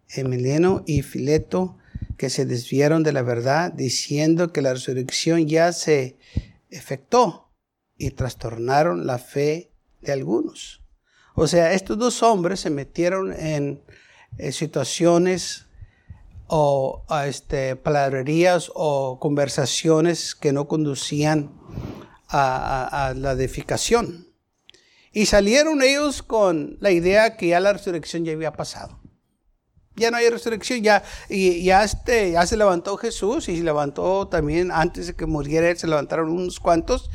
Emiliano 0.08 0.82
y 0.86 1.02
Fileto, 1.02 1.78
que 2.16 2.30
se 2.30 2.46
desviaron 2.46 3.04
de 3.04 3.12
la 3.12 3.22
verdad, 3.22 3.74
diciendo 3.74 4.54
que 4.54 4.62
la 4.62 4.72
resurrección 4.72 5.50
ya 5.50 5.74
se 5.74 6.18
efectuó 6.70 7.52
y 7.98 8.12
trastornaron 8.12 9.06
la 9.06 9.18
fe 9.18 9.74
de 10.00 10.14
algunos. 10.14 10.86
O 11.36 11.48
sea, 11.48 11.74
estos 11.74 11.98
dos 11.98 12.24
hombres 12.24 12.62
se 12.62 12.70
metieron 12.70 13.34
en, 13.34 13.84
situaciones 14.54 15.66
o 16.48 17.04
este, 17.26 17.76
palabrerías 17.76 18.72
o 18.74 19.20
conversaciones 19.20 20.34
que 20.34 20.54
no 20.54 20.70
conducían 20.70 21.52
a, 22.30 23.08
a 23.08 23.14
la 23.16 23.34
edificación. 23.34 24.27
Y 25.12 25.26
salieron 25.26 25.82
ellos 25.82 26.22
con 26.22 26.78
la 26.80 26.92
idea 26.92 27.38
que 27.38 27.48
ya 27.48 27.60
la 27.60 27.74
resurrección 27.74 28.26
ya 28.26 28.34
había 28.34 28.54
pasado 28.54 29.00
ya 29.98 30.12
no 30.12 30.18
hay 30.18 30.30
resurrección, 30.30 30.82
ya, 30.82 31.04
y, 31.28 31.64
ya, 31.64 31.84
este, 31.84 32.32
ya 32.32 32.46
se 32.46 32.56
levantó 32.56 32.98
Jesús 32.98 33.50
y 33.50 33.58
se 33.58 33.64
levantó 33.64 34.28
también 34.28 34.72
antes 34.72 35.08
de 35.08 35.16
que 35.16 35.26
muriera 35.26 35.76
se 35.76 35.88
levantaron 35.88 36.30
unos 36.30 36.60
cuantos, 36.60 37.10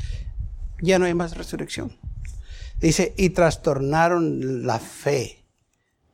ya 0.81 0.99
no 0.99 1.05
hay 1.05 1.13
más 1.13 1.35
resurrección. 1.35 1.97
Dice, 2.79 3.13
y 3.17 3.29
trastornaron 3.29 4.67
la 4.67 4.79
fe 4.79 5.45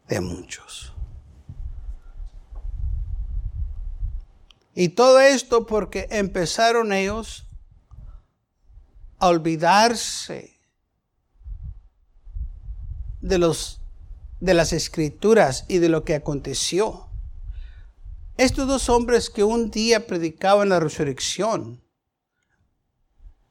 de 0.07 0.21
muchos. 0.21 0.93
Y 4.75 4.89
todo 4.89 5.19
esto 5.19 5.65
porque 5.65 6.07
empezaron 6.11 6.93
ellos 6.93 7.47
a 9.17 9.27
olvidarse 9.27 10.58
de 13.21 13.37
los 13.37 13.79
de 14.39 14.53
las 14.53 14.73
escrituras 14.73 15.65
y 15.67 15.79
de 15.79 15.89
lo 15.89 16.03
que 16.03 16.15
aconteció. 16.15 17.07
Estos 18.37 18.67
dos 18.67 18.89
hombres 18.89 19.29
que 19.29 19.43
un 19.43 19.69
día 19.69 20.07
predicaban 20.07 20.69
la 20.69 20.79
resurrección 20.79 21.81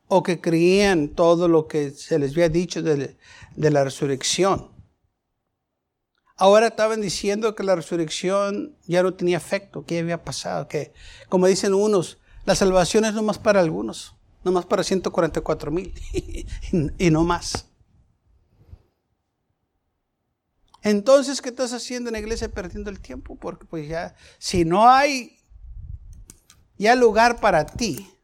o 0.07 0.23
que 0.23 0.41
creían 0.41 1.09
todo 1.09 1.49
lo 1.49 1.69
que 1.69 1.91
se 1.91 2.19
les 2.19 2.33
había 2.33 2.49
dicho 2.49 2.83
de, 2.83 3.17
la 3.57 3.85
resurrección, 3.85 4.71
ahora 6.37 6.69
estaban 6.69 7.03
diciendo 7.03 7.55
que 7.55 7.65
la 7.65 7.77
resurrección 7.77 8.75
ya 8.87 9.03
no 9.03 9.13
tenía 9.13 9.37
efecto, 9.37 9.85
que 9.85 9.99
había 9.99 10.25
pasado, 10.25 10.69
que 10.69 10.95
como 11.29 11.47
dicen 11.47 11.75
unos, 11.75 12.17
la 12.47 12.55
salvación 12.55 13.05
es 13.05 13.13
nomás 13.13 13.39
para 13.39 13.61
algunos, 13.61 14.15
nomás 14.43 14.65
para 14.65 14.83
144 14.83 15.71
mil 15.71 15.93
y 16.99 17.11
no 17.11 17.25
más. 17.25 17.68
Entonces, 20.83 21.43
¿qué 21.43 21.49
estás 21.49 21.73
haciendo 21.73 22.09
en 22.09 22.13
la 22.13 22.21
iglesia 22.21 22.49
perdiendo 22.49 22.91
el 22.91 23.01
tiempo? 23.01 23.37
Porque 23.37 23.65
pues 23.67 23.89
ya, 23.89 24.15
si 24.39 24.65
no 24.65 24.89
hay 24.89 25.39
ya 26.77 26.95
lugar 26.95 27.41
para 27.41 27.67
ti, 27.67 28.15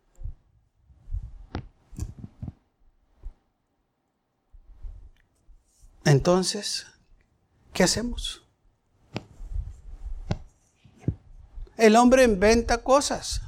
entonces, 6.05 6.87
¿qué 7.72 7.83
hacemos? 7.83 8.42
El 11.76 11.96
hombre 11.96 12.22
inventa 12.22 12.78
cosas 12.78 13.42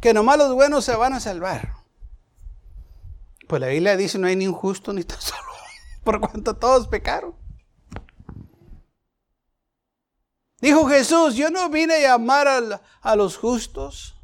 que 0.00 0.14
nomás 0.14 0.38
los 0.38 0.54
buenos 0.54 0.84
se 0.84 0.94
van 0.94 1.12
a 1.14 1.20
salvar. 1.20 1.74
Pues 3.48 3.60
la 3.60 3.68
Biblia 3.68 3.96
dice 3.96 4.18
no 4.18 4.28
hay 4.28 4.36
ni 4.36 4.46
un 4.46 4.54
justo 4.54 4.92
ni 4.92 5.02
tan 5.04 5.20
solo 5.20 5.45
por 6.06 6.20
cuanto 6.20 6.54
todos 6.54 6.86
pecaron. 6.86 7.34
Dijo 10.60 10.88
Jesús, 10.88 11.34
yo 11.34 11.50
no 11.50 11.68
vine 11.68 11.96
a 11.96 12.00
llamar 12.00 12.48
a, 13.02 13.16
los 13.16 13.36
justos, 13.36 14.16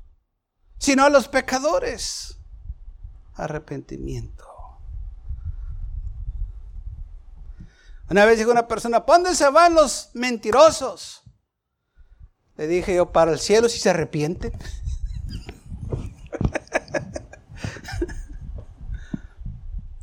sino 0.79 1.05
a 1.05 1.11
los 1.11 1.29
pecadores. 1.29 2.39
Arrepentimiento. 3.35 4.47
Una 8.09 8.25
vez 8.25 8.39
dijo 8.39 8.51
una 8.51 8.69
persona, 8.69 9.05
¿para 9.05 9.19
dónde 9.19 9.35
se 9.35 9.49
van 9.51 9.75
los 9.75 10.11
mentirosos? 10.15 11.23
Le 12.57 12.67
dije 12.67 12.95
yo, 12.95 13.11
para 13.11 13.33
el 13.33 13.41
cielo 13.41 13.69
si 13.69 13.79
se 13.79 13.91
arrepienten. 13.91 14.53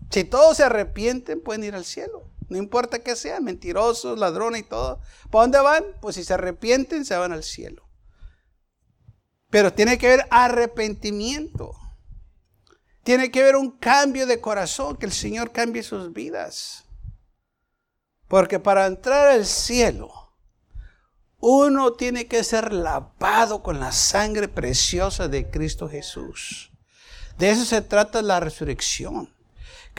Si 0.10 0.24
todos 0.24 0.58
se 0.58 0.64
arrepienten, 0.64 1.42
pueden 1.42 1.64
ir 1.64 1.76
al 1.76 1.86
cielo. 1.86 2.30
No 2.50 2.58
importa 2.58 3.00
que 3.00 3.16
sean, 3.16 3.44
mentirosos, 3.44 4.18
ladrones 4.18 4.62
y 4.62 4.64
todo. 4.64 5.00
¿Para 5.30 5.44
dónde 5.44 5.60
van? 5.60 5.84
Pues 6.02 6.16
si 6.16 6.24
se 6.24 6.34
arrepienten, 6.34 7.06
se 7.06 7.16
van 7.16 7.32
al 7.32 7.44
cielo. 7.44 7.88
Pero 9.52 9.72
tiene 9.72 9.98
que 9.98 10.08
haber 10.08 10.28
arrepentimiento. 10.32 11.76
Tiene 13.04 13.30
que 13.32 13.42
haber 13.42 13.56
un 13.56 13.72
cambio 13.72 14.26
de 14.26 14.42
corazón, 14.42 14.98
que 14.98 15.06
el 15.06 15.12
Señor 15.12 15.52
cambie 15.52 15.84
sus 15.84 16.12
vidas. 16.12 16.86
Porque 18.28 18.60
para 18.60 18.88
entrar 18.88 19.28
al 19.28 19.46
cielo, 19.46 20.12
uno 21.40 21.94
tiene 21.94 22.28
que 22.28 22.44
ser 22.44 22.74
lavado 22.74 23.62
con 23.62 23.80
la 23.80 23.92
sangre 23.92 24.48
preciosa 24.48 25.28
de 25.28 25.50
Cristo 25.50 25.88
Jesús. 25.88 26.72
De 27.38 27.52
eso 27.52 27.64
se 27.64 27.82
trata 27.82 28.22
la 28.22 28.40
resurrección 28.40 29.39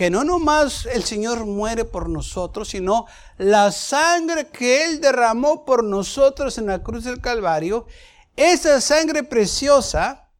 que 0.01 0.09
no 0.09 0.25
nomás 0.25 0.87
el 0.87 1.05
Señor 1.05 1.45
muere 1.45 1.85
por 1.85 2.09
nosotros, 2.09 2.71
sino 2.71 3.05
la 3.37 3.71
sangre 3.71 4.49
que 4.49 4.87
Él 4.87 4.99
derramó 4.99 5.67
por 5.67 5.85
nosotros 5.85 6.57
en 6.57 6.69
la 6.69 6.83
cruz 6.83 7.05
del 7.05 7.21
Calvario, 7.21 7.87
esa 8.35 8.81
sangre 8.81 9.25
preciosa 9.25 10.33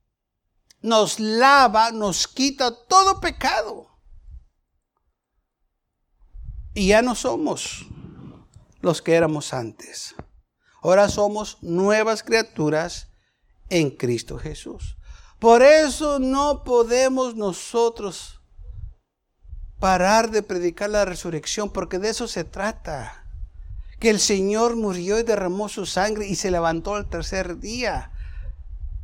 nos 0.81 1.21
lava, 1.21 1.91
nos 1.91 2.27
quita 2.27 2.75
todo 2.87 3.21
pecado. 3.21 3.87
Y 6.73 6.87
ya 6.87 7.03
no 7.03 7.15
somos 7.15 7.85
los 8.81 9.03
que 9.03 9.15
éramos 9.15 9.53
antes. 9.53 10.15
Ahora 10.81 11.11
somos 11.11 11.59
nuevas 11.61 12.23
criaturas 12.23 13.09
en 13.69 13.91
Cristo 13.91 14.39
Jesús. 14.39 14.97
Por 15.39 15.63
eso 15.63 16.19
no 16.19 16.65
podemos 16.65 17.35
nosotros 17.35 18.40
parar 19.81 20.31
de 20.31 20.43
predicar 20.43 20.91
la 20.91 21.05
resurrección, 21.05 21.71
porque 21.71 21.99
de 21.99 22.11
eso 22.11 22.29
se 22.29 22.45
trata. 22.45 23.25
Que 23.99 24.11
el 24.11 24.21
Señor 24.21 24.77
murió 24.77 25.19
y 25.19 25.25
derramó 25.25 25.69
su 25.69 25.87
sangre 25.87 26.27
y 26.27 26.37
se 26.37 26.51
levantó 26.51 26.95
al 26.95 27.09
tercer 27.09 27.59
día. 27.59 28.13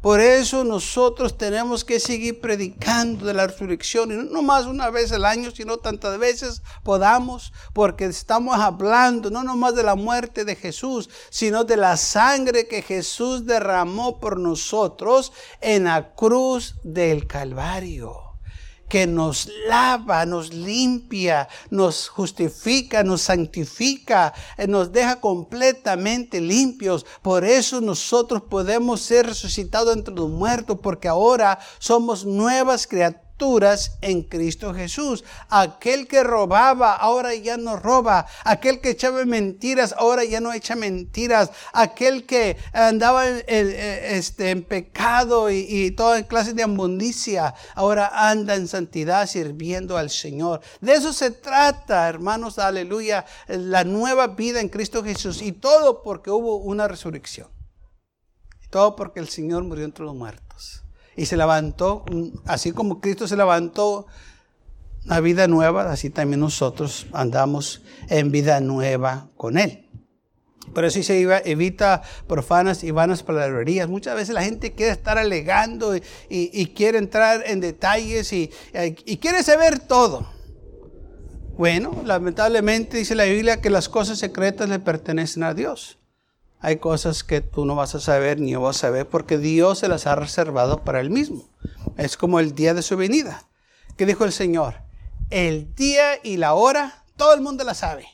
Por 0.02 0.20
eso 0.20 0.62
nosotros 0.62 1.36
tenemos 1.36 1.84
que 1.84 1.98
seguir 1.98 2.40
predicando 2.40 3.26
de 3.26 3.34
la 3.34 3.46
resurrección, 3.46 4.12
y 4.12 4.30
no 4.30 4.42
más 4.42 4.66
una 4.66 4.88
vez 4.90 5.10
al 5.10 5.24
año, 5.24 5.50
sino 5.50 5.78
tantas 5.78 6.18
veces 6.18 6.62
podamos, 6.84 7.52
porque 7.72 8.04
estamos 8.04 8.56
hablando 8.58 9.30
no 9.30 9.42
nomás 9.42 9.74
de 9.74 9.82
la 9.82 9.96
muerte 9.96 10.44
de 10.44 10.54
Jesús, 10.54 11.10
sino 11.30 11.64
de 11.64 11.76
la 11.76 11.96
sangre 11.96 12.68
que 12.68 12.82
Jesús 12.82 13.46
derramó 13.46 14.20
por 14.20 14.38
nosotros 14.38 15.32
en 15.60 15.84
la 15.84 16.14
cruz 16.14 16.76
del 16.84 17.26
Calvario 17.26 18.25
que 18.88 19.06
nos 19.06 19.48
lava, 19.66 20.24
nos 20.26 20.52
limpia, 20.52 21.48
nos 21.70 22.08
justifica, 22.08 23.02
nos 23.02 23.22
santifica, 23.22 24.32
eh, 24.56 24.66
nos 24.66 24.92
deja 24.92 25.20
completamente 25.20 26.40
limpios. 26.40 27.04
Por 27.22 27.44
eso 27.44 27.80
nosotros 27.80 28.42
podemos 28.48 29.00
ser 29.00 29.26
resucitados 29.26 29.96
entre 29.96 30.14
los 30.14 30.30
muertos, 30.30 30.78
porque 30.82 31.08
ahora 31.08 31.58
somos 31.78 32.24
nuevas 32.24 32.86
criaturas 32.86 33.25
en 34.00 34.22
Cristo 34.22 34.72
Jesús. 34.72 35.24
Aquel 35.48 36.08
que 36.08 36.22
robaba, 36.22 36.94
ahora 36.94 37.34
ya 37.34 37.56
no 37.56 37.76
roba. 37.76 38.26
Aquel 38.44 38.80
que 38.80 38.90
echaba 38.90 39.24
mentiras, 39.24 39.94
ahora 39.96 40.24
ya 40.24 40.40
no 40.40 40.52
echa 40.52 40.74
mentiras. 40.74 41.50
Aquel 41.72 42.24
que 42.24 42.56
andaba 42.72 43.28
en, 43.28 43.44
este, 43.46 44.50
en 44.50 44.62
pecado 44.62 45.50
y, 45.50 45.66
y 45.68 45.90
toda 45.90 46.26
clase 46.26 46.54
de 46.54 46.62
abundicia, 46.62 47.54
ahora 47.74 48.10
anda 48.14 48.54
en 48.54 48.68
santidad 48.68 49.26
sirviendo 49.26 49.98
al 49.98 50.10
Señor. 50.10 50.60
De 50.80 50.94
eso 50.94 51.12
se 51.12 51.30
trata, 51.30 52.08
hermanos, 52.08 52.58
aleluya, 52.58 53.26
la 53.48 53.84
nueva 53.84 54.28
vida 54.28 54.60
en 54.60 54.68
Cristo 54.68 55.04
Jesús. 55.04 55.42
Y 55.42 55.52
todo 55.52 56.02
porque 56.02 56.30
hubo 56.30 56.56
una 56.56 56.88
resurrección. 56.88 57.48
Todo 58.70 58.96
porque 58.96 59.20
el 59.20 59.28
Señor 59.28 59.62
murió 59.64 59.84
entre 59.84 60.04
los 60.04 60.14
muertos. 60.14 60.45
Y 61.16 61.26
se 61.26 61.36
levantó, 61.36 62.04
así 62.44 62.72
como 62.72 63.00
Cristo 63.00 63.26
se 63.26 63.36
levantó 63.36 64.06
una 65.06 65.20
vida 65.20 65.48
nueva, 65.48 65.90
así 65.90 66.10
también 66.10 66.40
nosotros 66.40 67.06
andamos 67.12 67.82
en 68.08 68.30
vida 68.32 68.60
nueva 68.60 69.28
con 69.36 69.56
Él. 69.56 69.88
Pero 70.74 70.88
así 70.88 71.02
se 71.02 71.22
evita 71.44 72.02
profanas 72.26 72.84
y 72.84 72.90
vanas 72.90 73.22
palabrerías. 73.22 73.88
Muchas 73.88 74.14
veces 74.14 74.34
la 74.34 74.42
gente 74.42 74.72
quiere 74.72 74.92
estar 74.92 75.16
alegando 75.16 75.94
y, 76.28 76.66
quiere 76.74 76.98
entrar 76.98 77.44
en 77.46 77.60
detalles 77.60 78.32
y 78.32 78.50
quiere 79.20 79.42
saber 79.42 79.78
todo. 79.78 80.36
Bueno, 81.56 82.02
lamentablemente 82.04 82.98
dice 82.98 83.14
la 83.14 83.24
Biblia 83.24 83.62
que 83.62 83.70
las 83.70 83.88
cosas 83.88 84.18
secretas 84.18 84.68
le 84.68 84.78
pertenecen 84.78 85.42
a 85.42 85.54
Dios. 85.54 85.98
Hay 86.60 86.78
cosas 86.78 87.22
que 87.22 87.40
tú 87.40 87.64
no 87.64 87.74
vas 87.74 87.94
a 87.94 88.00
saber 88.00 88.40
ni 88.40 88.52
yo 88.52 88.60
vas 88.60 88.76
a 88.76 88.80
saber 88.80 89.06
porque 89.08 89.38
Dios 89.38 89.80
se 89.80 89.88
las 89.88 90.06
ha 90.06 90.14
reservado 90.14 90.84
para 90.84 91.00
Él 91.00 91.10
mismo. 91.10 91.48
Es 91.96 92.16
como 92.16 92.40
el 92.40 92.54
día 92.54 92.74
de 92.74 92.82
su 92.82 92.96
venida. 92.96 93.46
¿Qué 93.96 94.06
dijo 94.06 94.24
el 94.24 94.32
Señor? 94.32 94.82
El 95.30 95.74
día 95.74 96.18
y 96.22 96.36
la 96.36 96.54
hora, 96.54 97.04
todo 97.16 97.34
el 97.34 97.40
mundo 97.40 97.64
la 97.64 97.74
sabe. 97.74 98.06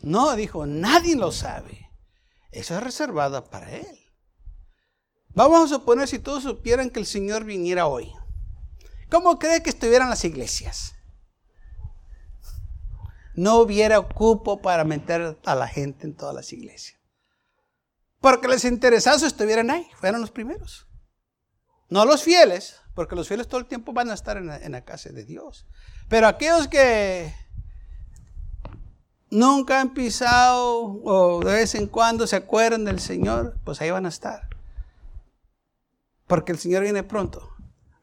No, 0.00 0.34
dijo, 0.36 0.66
nadie 0.66 1.16
lo 1.16 1.32
sabe. 1.32 1.90
Eso 2.52 2.76
es 2.76 2.82
reservado 2.82 3.44
para 3.44 3.70
Él. 3.70 3.98
Vamos 5.34 5.64
a 5.64 5.74
suponer 5.74 6.08
si 6.08 6.18
todos 6.18 6.42
supieran 6.42 6.90
que 6.90 7.00
el 7.00 7.06
Señor 7.06 7.44
viniera 7.44 7.86
hoy. 7.86 8.12
¿Cómo 9.10 9.38
cree 9.38 9.62
que 9.62 9.70
estuvieran 9.70 10.10
las 10.10 10.24
iglesias? 10.24 10.94
No 13.38 13.58
hubiera 13.58 14.00
cupo 14.00 14.60
para 14.60 14.82
meter 14.82 15.38
a 15.44 15.54
la 15.54 15.68
gente 15.68 16.06
en 16.08 16.14
todas 16.16 16.34
las 16.34 16.52
iglesias. 16.52 16.98
Porque 18.20 18.48
les 18.48 18.64
interesaba 18.64 19.16
si 19.16 19.26
estuvieran 19.26 19.70
ahí, 19.70 19.86
fueron 20.00 20.20
los 20.20 20.32
primeros. 20.32 20.88
No 21.88 22.04
los 22.04 22.24
fieles, 22.24 22.80
porque 22.94 23.14
los 23.14 23.28
fieles 23.28 23.46
todo 23.46 23.60
el 23.60 23.66
tiempo 23.66 23.92
van 23.92 24.10
a 24.10 24.14
estar 24.14 24.38
en 24.38 24.48
la, 24.48 24.56
en 24.56 24.72
la 24.72 24.84
casa 24.84 25.10
de 25.10 25.24
Dios. 25.24 25.68
Pero 26.08 26.26
aquellos 26.26 26.66
que 26.66 27.32
nunca 29.30 29.80
han 29.80 29.94
pisado 29.94 31.00
o 31.04 31.38
de 31.38 31.52
vez 31.52 31.76
en 31.76 31.86
cuando 31.86 32.26
se 32.26 32.34
acuerdan 32.34 32.84
del 32.84 32.98
Señor, 32.98 33.56
pues 33.62 33.80
ahí 33.80 33.92
van 33.92 34.06
a 34.06 34.08
estar. 34.08 34.48
Porque 36.26 36.50
el 36.50 36.58
Señor 36.58 36.82
viene 36.82 37.04
pronto. 37.04 37.48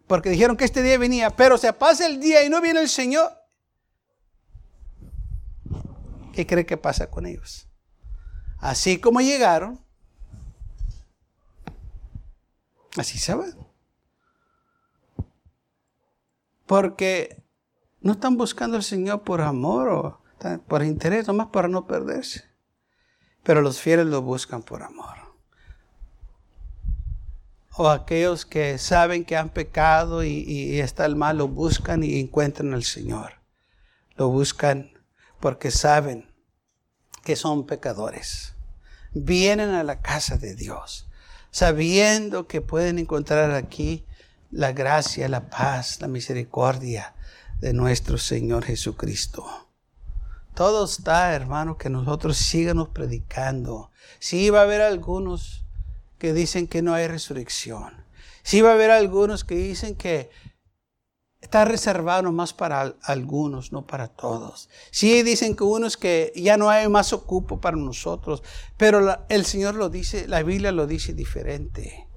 Porque 0.08 0.30
dijeron 0.30 0.56
que 0.56 0.64
este 0.64 0.82
día 0.82 0.98
venía, 0.98 1.30
pero 1.32 1.58
se 1.58 1.74
pasa 1.74 2.06
el 2.06 2.22
día 2.22 2.42
y 2.46 2.50
no 2.50 2.62
viene 2.62 2.80
el 2.80 2.90
Señor. 2.90 3.45
¿Qué 6.36 6.46
cree 6.46 6.66
que 6.66 6.78
pasa 6.78 7.10
con 7.10 7.26
ellos? 7.26 7.68
Así 8.58 9.00
como 9.00 9.22
llegaron, 9.22 9.80
así 12.98 13.18
se 13.18 13.34
van. 13.34 13.56
Porque 16.66 17.42
no 18.02 18.14
están 18.14 18.38
buscando 18.38 18.76
al 18.76 18.84
Señor 18.84 19.24
por 19.24 19.42
amor 19.42 19.88
o 19.88 20.22
por 20.68 20.84
interés, 20.84 21.28
nomás 21.28 21.48
para 21.48 21.68
no 21.68 21.88
perderse. 21.88 22.44
Pero 23.44 23.62
los 23.62 23.80
fieles 23.80 24.08
lo 24.08 24.22
buscan 24.22 24.62
por 24.62 24.84
amor. 24.84 25.16
O 27.78 27.90
aquellos 27.90 28.46
que 28.46 28.78
saben 28.78 29.26
que 29.26 29.38
han 29.38 29.50
pecado 29.50 30.24
y, 30.24 30.30
y 30.30 30.80
está 30.80 31.06
el 31.06 31.16
mal, 31.16 31.38
lo 31.38 31.48
buscan 31.48 32.04
y 32.04 32.20
encuentran 32.20 32.74
al 32.74 32.84
Señor. 32.84 33.34
Lo 34.16 34.30
buscan 34.30 34.95
porque 35.46 35.70
saben 35.70 36.28
que 37.24 37.36
son 37.36 37.68
pecadores. 37.68 38.56
Vienen 39.14 39.76
a 39.76 39.84
la 39.84 40.02
casa 40.02 40.38
de 40.38 40.56
Dios, 40.56 41.08
sabiendo 41.52 42.48
que 42.48 42.62
pueden 42.62 42.98
encontrar 42.98 43.52
aquí 43.52 44.08
la 44.50 44.72
gracia, 44.72 45.30
la 45.30 45.52
paz, 45.52 46.02
la 46.02 46.08
misericordia 46.08 47.14
de 47.60 47.74
nuestro 47.74 48.18
Señor 48.18 48.64
Jesucristo. 48.64 49.46
Todo 50.56 50.86
está, 50.86 51.36
hermano, 51.36 51.78
que 51.78 51.92
nosotros 51.92 52.38
sigamos 52.38 52.90
predicando. 52.90 53.92
Sí 54.18 54.50
va 54.50 54.62
a 54.62 54.64
haber 54.64 54.82
algunos 54.82 55.64
que 56.18 56.34
dicen 56.34 56.66
que 56.66 56.82
no 56.82 56.96
hay 56.96 57.08
resurrección. 57.08 58.04
Sí 58.42 58.62
va 58.62 58.72
a 58.72 58.74
haber 58.74 58.90
algunos 58.90 59.44
que 59.44 59.54
dicen 59.54 59.94
que 59.96 60.32
está 61.46 61.64
reservado 61.64 62.24
nomás 62.24 62.54
para 62.54 62.96
algunos, 63.04 63.72
no 63.72 63.86
para 63.86 64.08
todos. 64.08 64.68
Sí 64.90 65.22
dicen 65.22 65.56
que 65.56 65.64
unos 65.64 65.96
que 65.96 66.34
ya 66.36 66.58
no 66.58 66.70
hay 66.70 66.90
más 66.90 67.14
ocupo 67.14 67.62
para 67.62 67.78
nosotros, 67.78 68.42
pero 68.78 69.18
el 69.30 69.46
Señor 69.46 69.76
lo 69.76 69.90
dice, 69.90 70.28
la 70.28 70.42
Biblia 70.42 70.72
lo 70.72 70.88
dice 70.88 71.14
diferente. 71.14 72.08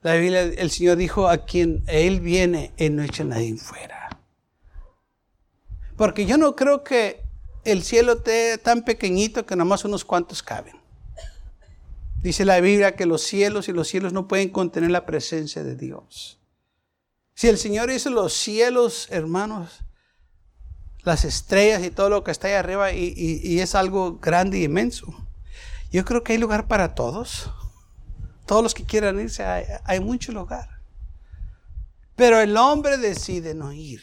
La 0.00 0.14
Biblia, 0.14 0.42
el 0.44 0.70
Señor 0.70 0.96
dijo 0.96 1.28
a 1.28 1.44
quien 1.44 1.84
Él 1.86 2.20
viene, 2.20 2.72
Él 2.78 2.96
no 2.96 3.02
echa 3.02 3.22
a 3.22 3.26
nadie 3.26 3.56
fuera. 3.56 4.18
Porque 5.96 6.24
yo 6.24 6.38
no 6.38 6.56
creo 6.56 6.84
que 6.84 7.22
el 7.64 7.82
cielo 7.82 8.14
esté 8.14 8.56
tan 8.56 8.82
pequeñito 8.82 9.44
que 9.44 9.56
nomás 9.56 9.84
unos 9.84 10.04
cuantos 10.06 10.42
caben. 10.42 10.76
Dice 12.22 12.46
la 12.46 12.60
Biblia 12.60 12.96
que 12.96 13.04
los 13.04 13.22
cielos 13.22 13.68
y 13.68 13.72
los 13.72 13.88
cielos 13.88 14.14
no 14.14 14.26
pueden 14.26 14.48
contener 14.48 14.90
la 14.90 15.04
presencia 15.04 15.62
de 15.62 15.76
Dios. 15.76 16.37
Si 17.38 17.46
el 17.46 17.56
Señor 17.56 17.88
hizo 17.92 18.10
los 18.10 18.32
cielos, 18.32 19.06
hermanos, 19.12 19.84
las 21.04 21.24
estrellas 21.24 21.84
y 21.84 21.92
todo 21.92 22.10
lo 22.10 22.24
que 22.24 22.32
está 22.32 22.48
ahí 22.48 22.54
arriba 22.54 22.90
y, 22.90 23.60
es 23.60 23.76
algo 23.76 24.18
grande 24.18 24.58
y 24.58 24.64
inmenso, 24.64 25.06
yo 25.92 26.04
creo 26.04 26.24
que 26.24 26.32
hay 26.32 26.38
lugar 26.40 26.66
para 26.66 26.96
todos. 26.96 27.48
Todos 28.44 28.64
los 28.64 28.74
que 28.74 28.84
quieran 28.84 29.20
irse, 29.20 29.44
hay, 29.44 29.66
hay 29.84 30.00
mucho 30.00 30.32
lugar. 30.32 30.80
Pero 32.16 32.40
el 32.40 32.56
hombre 32.56 32.96
decide 32.96 33.54
no 33.54 33.72
ir. 33.72 34.02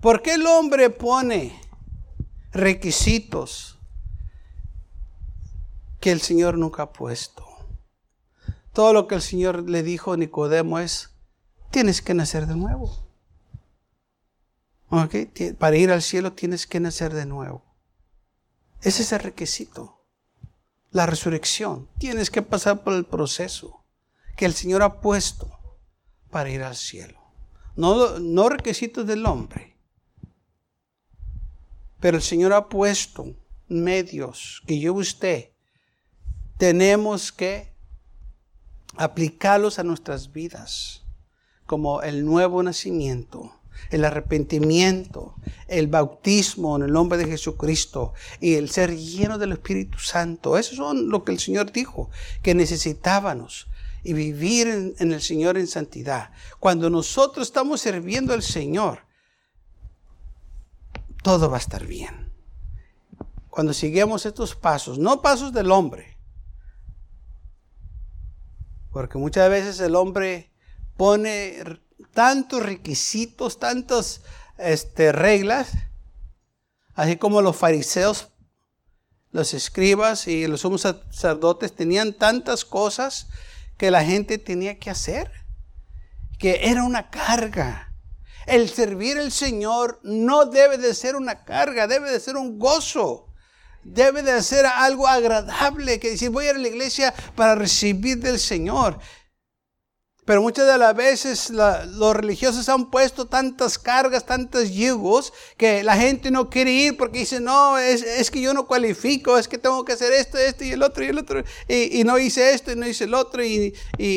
¿Por 0.00 0.20
qué 0.20 0.34
el 0.34 0.44
hombre 0.48 0.90
pone 0.90 1.60
requisitos 2.50 3.78
que 6.00 6.10
el 6.10 6.20
Señor 6.20 6.58
nunca 6.58 6.82
ha 6.82 6.92
puesto? 6.92 7.47
Todo 8.78 8.92
lo 8.92 9.08
que 9.08 9.16
el 9.16 9.22
Señor 9.22 9.68
le 9.68 9.82
dijo 9.82 10.12
a 10.12 10.16
Nicodemo 10.16 10.78
es, 10.78 11.10
tienes 11.72 12.00
que 12.00 12.14
nacer 12.14 12.46
de 12.46 12.54
nuevo. 12.54 12.96
Para 15.58 15.76
ir 15.76 15.90
al 15.90 16.00
cielo 16.00 16.32
tienes 16.34 16.68
que 16.68 16.78
nacer 16.78 17.12
de 17.12 17.26
nuevo. 17.26 17.64
Ese 18.80 19.02
es 19.02 19.10
el 19.10 19.18
requisito. 19.18 20.04
La 20.92 21.06
resurrección. 21.06 21.88
Tienes 21.98 22.30
que 22.30 22.40
pasar 22.40 22.84
por 22.84 22.92
el 22.92 23.04
proceso 23.04 23.84
que 24.36 24.44
el 24.44 24.54
Señor 24.54 24.84
ha 24.84 25.00
puesto 25.00 25.58
para 26.30 26.48
ir 26.48 26.62
al 26.62 26.76
cielo. 26.76 27.18
No, 27.74 28.20
no 28.20 28.48
requisitos 28.48 29.04
del 29.08 29.26
hombre. 29.26 29.76
Pero 31.98 32.18
el 32.18 32.22
Señor 32.22 32.52
ha 32.52 32.68
puesto 32.68 33.34
medios 33.66 34.62
que 34.68 34.78
yo 34.78 34.94
y 34.94 35.00
usted 35.00 35.50
tenemos 36.58 37.32
que 37.32 37.76
aplicarlos 38.98 39.78
a 39.78 39.84
nuestras 39.84 40.32
vidas, 40.32 41.04
como 41.66 42.02
el 42.02 42.24
nuevo 42.24 42.62
nacimiento, 42.62 43.54
el 43.90 44.04
arrepentimiento, 44.04 45.36
el 45.68 45.86
bautismo 45.86 46.76
en 46.76 46.82
el 46.82 46.92
nombre 46.92 47.16
de 47.16 47.26
Jesucristo 47.26 48.12
y 48.40 48.54
el 48.54 48.70
ser 48.70 48.96
lleno 48.96 49.38
del 49.38 49.52
Espíritu 49.52 49.98
Santo. 49.98 50.58
Eso 50.58 50.74
son 50.74 51.08
lo 51.08 51.24
que 51.24 51.32
el 51.32 51.38
Señor 51.38 51.72
dijo, 51.72 52.10
que 52.42 52.54
necesitábamos 52.54 53.68
y 54.02 54.14
vivir 54.14 54.66
en, 54.66 54.94
en 54.98 55.12
el 55.12 55.22
Señor 55.22 55.56
en 55.56 55.68
santidad. 55.68 56.32
Cuando 56.58 56.90
nosotros 56.90 57.46
estamos 57.46 57.80
sirviendo 57.80 58.34
al 58.34 58.42
Señor, 58.42 59.02
todo 61.22 61.48
va 61.50 61.56
a 61.56 61.60
estar 61.60 61.86
bien. 61.86 62.32
Cuando 63.48 63.72
sigamos 63.72 64.26
estos 64.26 64.56
pasos, 64.56 64.98
no 64.98 65.22
pasos 65.22 65.52
del 65.52 65.70
hombre, 65.70 66.17
porque 68.92 69.18
muchas 69.18 69.48
veces 69.50 69.80
el 69.80 69.94
hombre 69.94 70.50
pone 70.96 71.80
tantos 72.12 72.62
requisitos, 72.62 73.58
tantas 73.58 74.22
este, 74.58 75.12
reglas, 75.12 75.72
así 76.94 77.16
como 77.16 77.42
los 77.42 77.56
fariseos, 77.56 78.28
los 79.30 79.54
escribas 79.54 80.26
y 80.26 80.46
los 80.46 80.62
sumos 80.62 80.82
sacerdotes 80.82 81.74
tenían 81.74 82.14
tantas 82.14 82.64
cosas 82.64 83.28
que 83.76 83.90
la 83.90 84.04
gente 84.04 84.38
tenía 84.38 84.78
que 84.78 84.90
hacer, 84.90 85.30
que 86.38 86.68
era 86.68 86.82
una 86.82 87.10
carga. 87.10 87.94
El 88.46 88.68
servir 88.70 89.18
al 89.18 89.30
Señor 89.30 90.00
no 90.02 90.46
debe 90.46 90.78
de 90.78 90.94
ser 90.94 91.14
una 91.14 91.44
carga, 91.44 91.86
debe 91.86 92.10
de 92.10 92.18
ser 92.18 92.36
un 92.36 92.58
gozo. 92.58 93.27
Debe 93.84 94.22
de 94.22 94.42
ser 94.42 94.66
algo 94.66 95.06
agradable, 95.06 95.98
que 95.98 96.10
decir, 96.10 96.30
voy 96.30 96.46
a 96.46 96.50
ir 96.50 96.56
a 96.56 96.58
la 96.58 96.68
iglesia 96.68 97.14
para 97.34 97.54
recibir 97.54 98.18
del 98.18 98.38
Señor. 98.38 98.98
Pero 100.28 100.42
muchas 100.42 100.66
de 100.66 100.76
las 100.76 100.94
veces 100.94 101.48
los 101.48 102.14
religiosos 102.14 102.68
han 102.68 102.90
puesto 102.90 103.28
tantas 103.28 103.78
cargas, 103.78 104.26
tantos 104.26 104.68
yugos, 104.68 105.32
que 105.56 105.82
la 105.82 105.96
gente 105.96 106.30
no 106.30 106.50
quiere 106.50 106.70
ir 106.70 106.98
porque 106.98 107.20
dice, 107.20 107.40
no, 107.40 107.78
es, 107.78 108.30
que 108.30 108.42
yo 108.42 108.52
no 108.52 108.66
cualifico, 108.66 109.38
es 109.38 109.48
que 109.48 109.56
tengo 109.56 109.86
que 109.86 109.94
hacer 109.94 110.12
esto, 110.12 110.36
esto 110.36 110.64
y 110.64 110.72
el 110.72 110.82
otro 110.82 111.02
y 111.02 111.06
el 111.06 111.16
otro. 111.16 111.42
Y, 111.66 112.04
no 112.04 112.18
hice 112.18 112.52
esto 112.52 112.72
y 112.72 112.76
no 112.76 112.86
hice 112.86 113.04
el 113.04 113.14
otro. 113.14 113.42
Y, 113.42 113.72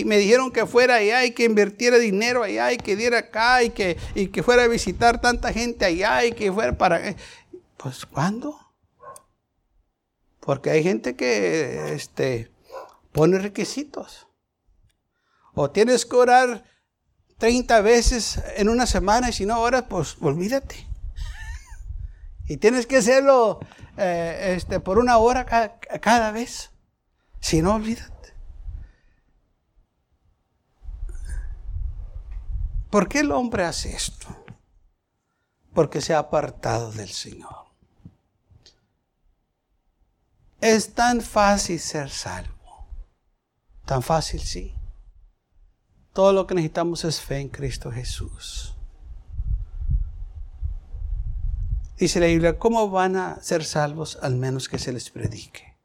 me 0.05 0.17
dijeron 0.17 0.51
que 0.51 0.65
fuera 0.65 0.95
allá 0.95 1.23
y 1.23 1.31
que 1.31 1.45
invirtiera 1.45 1.97
dinero 1.97 2.43
allá 2.43 2.73
y 2.73 2.77
que 2.77 2.97
diera 2.97 3.19
acá 3.19 3.63
y 3.63 3.69
que, 3.69 3.95
y 4.13 4.27
que 4.27 4.43
fuera 4.43 4.63
a 4.63 4.67
visitar 4.67 5.21
tanta 5.21 5.53
gente 5.53 5.85
allá 5.85 6.25
y 6.25 6.33
que 6.33 6.51
fuera 6.51 6.77
para... 6.77 7.15
Pues, 7.77 8.05
¿cuándo? 8.05 8.59
Porque 10.41 10.71
hay 10.71 10.83
gente 10.83 11.15
que 11.15 11.93
este, 11.93 12.51
pone 13.13 13.39
requisitos. 13.39 14.27
O 15.53 15.69
tienes 15.69 16.05
que 16.05 16.15
orar 16.15 16.63
30 17.37 17.81
veces 17.81 18.41
en 18.57 18.69
una 18.69 18.85
semana 18.85 19.29
y 19.29 19.33
si 19.33 19.45
no 19.45 19.61
oras, 19.61 19.85
pues 19.89 20.17
olvídate. 20.21 20.87
y 22.47 22.57
tienes 22.57 22.85
que 22.87 22.97
hacerlo 22.97 23.59
eh, 23.97 24.55
este, 24.57 24.79
por 24.79 24.97
una 24.97 25.17
hora 25.17 25.45
cada, 25.45 25.79
cada 25.79 26.31
vez. 26.31 26.71
Si 27.39 27.61
no, 27.61 27.75
olvídate. 27.75 28.11
¿Por 32.89 33.07
qué 33.07 33.19
el 33.19 33.31
hombre 33.31 33.63
hace 33.63 33.95
esto? 33.95 34.27
Porque 35.73 36.01
se 36.01 36.13
ha 36.13 36.19
apartado 36.19 36.91
del 36.91 37.09
Señor. 37.09 37.60
Es 40.61 40.93
tan 40.93 41.21
fácil 41.21 41.79
ser 41.79 42.11
salvo. 42.11 42.87
Tan 43.83 44.03
fácil, 44.03 44.39
sí. 44.39 44.75
Todo 46.13 46.33
lo 46.33 46.45
que 46.45 46.53
necesitamos 46.53 47.03
es 47.03 47.19
fe 47.19 47.39
en 47.39 47.49
Cristo 47.49 47.91
Jesús. 47.91 48.75
Dice 51.97 52.19
la 52.19 52.27
Biblia, 52.27 52.59
¿cómo 52.59 52.89
van 52.91 53.15
a 53.15 53.41
ser 53.41 53.65
salvos 53.65 54.19
al 54.21 54.35
menos 54.35 54.69
que 54.69 54.77
se 54.77 54.93
les 54.93 55.09
predique? 55.09 55.77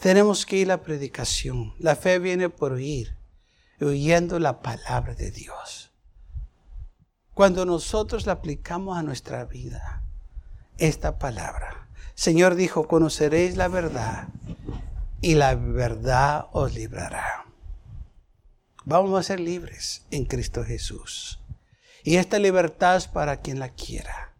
Tenemos 0.00 0.44
que 0.44 0.56
ir 0.56 0.72
a 0.72 0.76
la 0.76 0.82
predicación. 0.82 1.74
La 1.78 1.94
fe 1.94 2.18
viene 2.18 2.50
por 2.50 2.72
oír, 2.72 3.16
oyendo 3.80 4.40
la 4.40 4.60
palabra 4.60 5.14
de 5.14 5.30
Dios. 5.30 5.92
Cuando 7.32 7.64
nosotros 7.64 8.26
la 8.26 8.34
aplicamos 8.34 8.98
a 8.98 9.02
nuestra 9.02 9.44
vida, 9.44 10.02
esta 10.78 11.18
palabra, 11.18 11.83
Señor 12.14 12.54
dijo, 12.54 12.86
conoceréis 12.86 13.56
la 13.56 13.68
verdad 13.68 14.28
y 15.20 15.34
la 15.34 15.54
verdad 15.54 16.46
os 16.52 16.74
librará. 16.74 17.46
Vamos 18.84 19.18
a 19.18 19.22
ser 19.22 19.40
libres 19.40 20.04
en 20.10 20.24
Cristo 20.24 20.64
Jesús. 20.64 21.40
Y 22.02 22.16
esta 22.16 22.38
libertad 22.38 22.96
es 22.96 23.08
para 23.08 23.40
quien 23.40 23.58
la 23.58 23.70
quiera. 23.70 24.34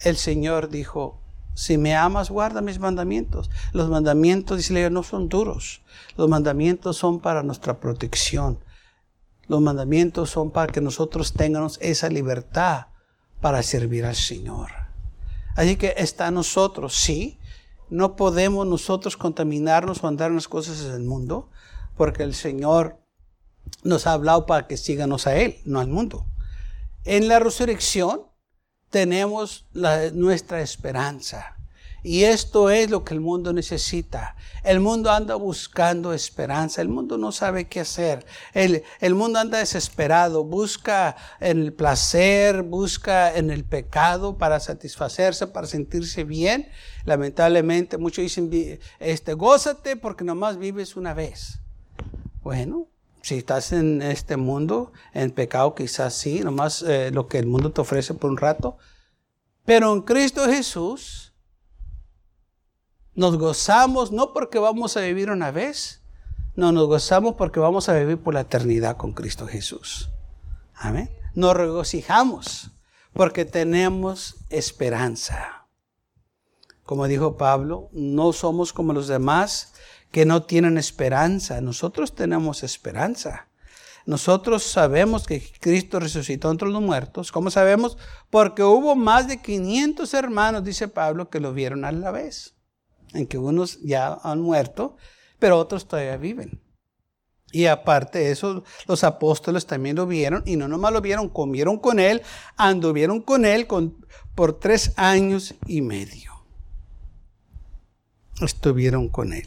El 0.00 0.16
Señor 0.16 0.70
dijo, 0.70 1.20
si 1.54 1.76
me 1.76 1.94
amas, 1.94 2.30
guarda 2.30 2.62
mis 2.62 2.78
mandamientos. 2.78 3.50
Los 3.72 3.90
mandamientos, 3.90 4.56
dice 4.56 4.88
no 4.90 5.02
son 5.02 5.28
duros. 5.28 5.82
Los 6.16 6.28
mandamientos 6.28 6.96
son 6.96 7.20
para 7.20 7.42
nuestra 7.42 7.78
protección. 7.78 8.58
Los 9.46 9.60
mandamientos 9.60 10.30
son 10.30 10.50
para 10.50 10.72
que 10.72 10.80
nosotros 10.80 11.34
tengamos 11.34 11.78
esa 11.82 12.08
libertad 12.08 12.86
para 13.40 13.62
servir 13.62 14.06
al 14.06 14.16
Señor. 14.16 14.81
Así 15.54 15.76
que 15.76 15.94
está 15.96 16.30
nosotros, 16.30 16.94
sí. 16.94 17.38
No 17.90 18.16
podemos 18.16 18.66
nosotros 18.66 19.16
contaminarnos 19.16 20.02
o 20.02 20.08
andar 20.08 20.30
en 20.30 20.36
las 20.36 20.48
cosas 20.48 20.82
del 20.84 21.02
mundo, 21.02 21.50
porque 21.96 22.22
el 22.22 22.34
Señor 22.34 22.98
nos 23.82 24.06
ha 24.06 24.12
hablado 24.12 24.46
para 24.46 24.66
que 24.66 24.76
síganos 24.76 25.26
a 25.26 25.36
Él, 25.36 25.58
no 25.64 25.80
al 25.80 25.88
mundo. 25.88 26.26
En 27.04 27.28
la 27.28 27.38
resurrección 27.38 28.22
tenemos 28.90 29.66
nuestra 30.12 30.62
esperanza. 30.62 31.56
Y 32.04 32.24
esto 32.24 32.68
es 32.70 32.90
lo 32.90 33.04
que 33.04 33.14
el 33.14 33.20
mundo 33.20 33.52
necesita. 33.52 34.34
El 34.64 34.80
mundo 34.80 35.10
anda 35.10 35.36
buscando 35.36 36.12
esperanza. 36.12 36.82
El 36.82 36.88
mundo 36.88 37.16
no 37.16 37.30
sabe 37.30 37.68
qué 37.68 37.80
hacer. 37.80 38.26
El, 38.54 38.82
el, 39.00 39.14
mundo 39.14 39.38
anda 39.38 39.58
desesperado. 39.58 40.42
Busca 40.42 41.16
en 41.38 41.60
el 41.60 41.72
placer, 41.72 42.62
busca 42.62 43.36
en 43.36 43.50
el 43.50 43.64
pecado 43.64 44.36
para 44.36 44.58
satisfacerse, 44.58 45.46
para 45.46 45.68
sentirse 45.68 46.24
bien. 46.24 46.68
Lamentablemente 47.04 47.98
muchos 47.98 48.22
dicen, 48.22 48.80
este, 48.98 49.34
gózate 49.34 49.96
porque 49.96 50.24
nomás 50.24 50.58
vives 50.58 50.96
una 50.96 51.14
vez. 51.14 51.60
Bueno, 52.42 52.88
si 53.22 53.36
estás 53.36 53.72
en 53.72 54.02
este 54.02 54.36
mundo, 54.36 54.92
en 55.14 55.30
pecado, 55.30 55.76
quizás 55.76 56.14
sí, 56.14 56.40
nomás 56.40 56.82
eh, 56.82 57.12
lo 57.12 57.28
que 57.28 57.38
el 57.38 57.46
mundo 57.46 57.70
te 57.70 57.80
ofrece 57.80 58.14
por 58.14 58.30
un 58.30 58.36
rato. 58.36 58.76
Pero 59.64 59.92
en 59.92 60.02
Cristo 60.02 60.44
Jesús 60.46 61.31
nos 63.14 63.36
gozamos 63.36 64.12
no 64.12 64.32
porque 64.32 64.58
vamos 64.58 64.96
a 64.96 65.00
vivir 65.00 65.30
una 65.30 65.50
vez, 65.50 66.02
no, 66.54 66.70
nos 66.70 66.86
gozamos 66.86 67.34
porque 67.36 67.60
vamos 67.60 67.88
a 67.88 67.94
vivir 67.94 68.18
por 68.18 68.34
la 68.34 68.42
eternidad 68.42 68.96
con 68.98 69.12
Cristo 69.12 69.46
Jesús. 69.46 70.10
Amén. 70.74 71.10
Nos 71.34 71.56
regocijamos 71.56 72.70
porque 73.14 73.44
tenemos 73.46 74.36
esperanza. 74.50 75.66
Como 76.82 77.08
dijo 77.08 77.38
Pablo, 77.38 77.88
no 77.92 78.34
somos 78.34 78.72
como 78.72 78.92
los 78.92 79.08
demás 79.08 79.72
que 80.10 80.26
no 80.26 80.42
tienen 80.42 80.76
esperanza. 80.76 81.60
Nosotros 81.62 82.14
tenemos 82.14 82.62
esperanza. 82.62 83.48
Nosotros 84.04 84.62
sabemos 84.62 85.26
que 85.26 85.42
Cristo 85.60 86.00
resucitó 86.00 86.50
entre 86.50 86.68
los 86.68 86.82
muertos. 86.82 87.32
¿Cómo 87.32 87.50
sabemos? 87.50 87.96
Porque 88.28 88.62
hubo 88.62 88.94
más 88.94 89.26
de 89.28 89.40
500 89.40 90.12
hermanos, 90.12 90.64
dice 90.64 90.88
Pablo, 90.88 91.30
que 91.30 91.40
lo 91.40 91.54
vieron 91.54 91.84
a 91.84 91.92
la 91.92 92.10
vez. 92.10 92.54
En 93.14 93.26
que 93.26 93.38
unos 93.38 93.80
ya 93.82 94.18
han 94.22 94.40
muerto, 94.40 94.96
pero 95.38 95.58
otros 95.58 95.86
todavía 95.86 96.16
viven. 96.16 96.62
Y 97.52 97.66
aparte 97.66 98.18
de 98.18 98.30
eso, 98.30 98.64
los 98.86 99.04
apóstoles 99.04 99.66
también 99.66 99.96
lo 99.96 100.06
vieron, 100.06 100.42
y 100.46 100.56
no 100.56 100.68
nomás 100.68 100.92
lo 100.92 101.02
vieron, 101.02 101.28
comieron 101.28 101.78
con 101.78 102.00
él, 102.00 102.22
anduvieron 102.56 103.20
con 103.20 103.44
él 103.44 103.66
por 104.34 104.58
tres 104.58 104.94
años 104.96 105.54
y 105.66 105.82
medio. 105.82 106.32
Estuvieron 108.40 109.08
con 109.08 109.34
él. 109.34 109.46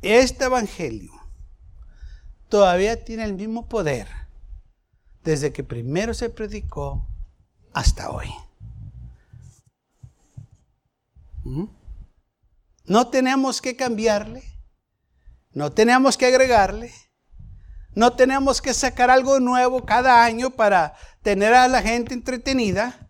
Este 0.00 0.44
Evangelio 0.44 1.12
todavía 2.48 3.04
tiene 3.04 3.24
el 3.24 3.34
mismo 3.34 3.68
poder 3.68 4.06
desde 5.24 5.52
que 5.52 5.64
primero 5.64 6.14
se 6.14 6.30
predicó 6.30 7.08
hasta 7.72 8.10
hoy. 8.10 8.28
No 12.84 13.08
tenemos 13.08 13.60
que 13.60 13.76
cambiarle, 13.76 14.42
no 15.52 15.72
tenemos 15.72 16.16
que 16.16 16.26
agregarle, 16.26 16.92
no 17.94 18.14
tenemos 18.14 18.60
que 18.60 18.74
sacar 18.74 19.10
algo 19.10 19.38
nuevo 19.40 19.84
cada 19.84 20.24
año 20.24 20.50
para 20.50 20.94
tener 21.22 21.54
a 21.54 21.68
la 21.68 21.82
gente 21.82 22.14
entretenida. 22.14 23.08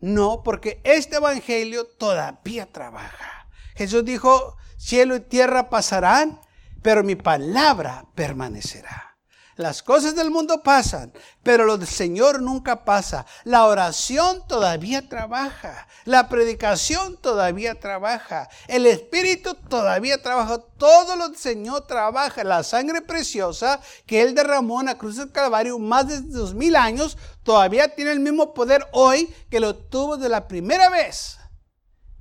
No, 0.00 0.42
porque 0.42 0.80
este 0.84 1.16
Evangelio 1.16 1.86
todavía 1.86 2.70
trabaja. 2.70 3.48
Jesús 3.76 4.04
dijo, 4.04 4.56
Cielo 4.76 5.16
y 5.16 5.20
tierra 5.20 5.70
pasarán, 5.70 6.40
pero 6.82 7.02
mi 7.02 7.14
palabra 7.14 8.04
permanecerá. 8.14 9.13
Las 9.56 9.82
cosas 9.82 10.16
del 10.16 10.30
mundo 10.30 10.62
pasan, 10.62 11.12
pero 11.42 11.64
lo 11.64 11.78
del 11.78 11.86
Señor 11.86 12.42
nunca 12.42 12.84
pasa. 12.84 13.24
La 13.44 13.66
oración 13.66 14.46
todavía 14.48 15.08
trabaja. 15.08 15.86
La 16.04 16.28
predicación 16.28 17.16
todavía 17.16 17.78
trabaja. 17.78 18.48
El 18.66 18.86
Espíritu 18.86 19.54
todavía 19.54 20.20
trabaja. 20.20 20.58
Todo 20.76 21.14
lo 21.14 21.28
del 21.28 21.38
Señor 21.38 21.86
trabaja. 21.86 22.42
La 22.42 22.64
sangre 22.64 23.00
preciosa 23.00 23.80
que 24.06 24.22
Él 24.22 24.34
derramó 24.34 24.80
en 24.80 24.86
la 24.86 24.98
cruz 24.98 25.16
del 25.16 25.30
Calvario 25.30 25.78
más 25.78 26.08
de 26.08 26.20
dos 26.20 26.52
mil 26.54 26.74
años 26.74 27.16
todavía 27.44 27.94
tiene 27.94 28.10
el 28.10 28.20
mismo 28.20 28.54
poder 28.54 28.86
hoy 28.92 29.32
que 29.50 29.60
lo 29.60 29.76
tuvo 29.76 30.16
de 30.16 30.28
la 30.28 30.48
primera 30.48 30.90
vez 30.90 31.38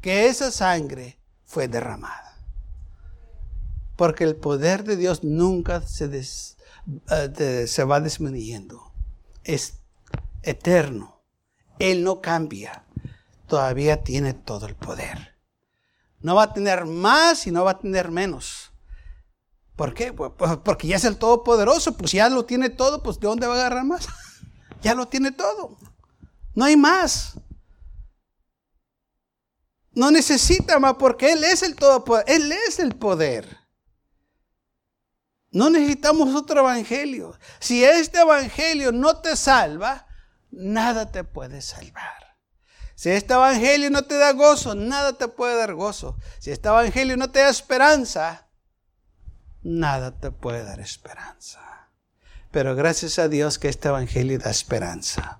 que 0.03 0.27
esa 0.27 0.51
sangre 0.51 1.17
fue 1.45 1.69
derramada. 1.69 2.37
Porque 3.95 4.25
el 4.25 4.35
poder 4.35 4.83
de 4.83 4.97
Dios 4.97 5.23
nunca 5.23 5.81
se, 5.81 6.09
eh, 7.09 7.65
se 7.67 7.83
va 7.83 7.99
disminuyendo. 7.99 8.91
Es 9.43 9.79
eterno. 10.41 11.21
Él 11.79 12.03
no 12.03 12.21
cambia. 12.21 12.85
Todavía 13.47 14.03
tiene 14.03 14.33
todo 14.33 14.67
el 14.67 14.75
poder. 14.75 15.35
No 16.19 16.35
va 16.35 16.43
a 16.43 16.53
tener 16.53 16.85
más 16.85 17.45
y 17.47 17.51
no 17.51 17.63
va 17.63 17.71
a 17.71 17.79
tener 17.79 18.09
menos. 18.09 18.71
¿Por 19.75 19.93
qué? 19.93 20.13
Pues, 20.13 20.31
pues, 20.37 20.57
porque 20.57 20.87
ya 20.87 20.95
es 20.95 21.05
el 21.05 21.17
Todopoderoso. 21.17 21.97
Pues 21.97 22.11
ya 22.11 22.29
lo 22.29 22.45
tiene 22.45 22.69
todo, 22.69 23.03
pues 23.03 23.19
¿de 23.19 23.27
dónde 23.27 23.47
va 23.47 23.55
a 23.55 23.57
agarrar 23.57 23.85
más? 23.85 24.07
ya 24.81 24.95
lo 24.95 25.07
tiene 25.07 25.31
todo. 25.31 25.77
No 26.55 26.65
hay 26.65 26.77
más. 26.77 27.33
No 29.91 30.11
necesita 30.11 30.79
más 30.79 30.95
porque 30.95 31.33
Él 31.33 31.43
es 31.43 31.63
el 31.63 31.75
Todopoderoso. 31.75 32.33
Él 32.33 32.51
es 32.67 32.79
el 32.79 32.95
poder. 32.95 33.62
No 35.53 35.69
necesitamos 35.69 36.33
otro 36.35 36.61
evangelio. 36.61 37.37
Si 37.59 37.83
este 37.83 38.21
evangelio 38.21 38.91
no 38.91 39.17
te 39.17 39.35
salva, 39.37 40.07
nada 40.49 41.11
te 41.11 41.23
puede 41.23 41.61
salvar. 41.61 42.37
Si 42.95 43.11
este 43.11 43.35
evangelio 43.35 43.91
no 43.91 44.03
te 44.03 44.17
da 44.17 44.33
gozo, 44.33 44.73
nada 44.73 45.13
te 45.13 45.27
puede 45.27 45.55
dar 45.55 45.75
gozo. 45.75 46.17
Si 46.39 46.49
este 46.49 46.69
evangelio 46.69 47.17
no 47.17 47.29
te 47.29 47.39
da 47.39 47.49
esperanza, 47.49 48.47
nada 49.61 50.19
te 50.19 50.31
puede 50.31 50.63
dar 50.63 50.79
esperanza. 50.79 51.59
Pero 52.49 52.75
gracias 52.75 53.19
a 53.19 53.27
Dios 53.27 53.59
que 53.59 53.69
este 53.69 53.89
evangelio 53.89 54.39
da 54.39 54.49
esperanza. 54.49 55.39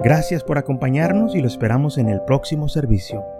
Gracias 0.00 0.42
por 0.42 0.58
acompañarnos 0.58 1.36
y 1.36 1.40
lo 1.40 1.46
esperamos 1.46 1.96
en 1.98 2.08
el 2.08 2.22
próximo 2.22 2.68
servicio. 2.68 3.39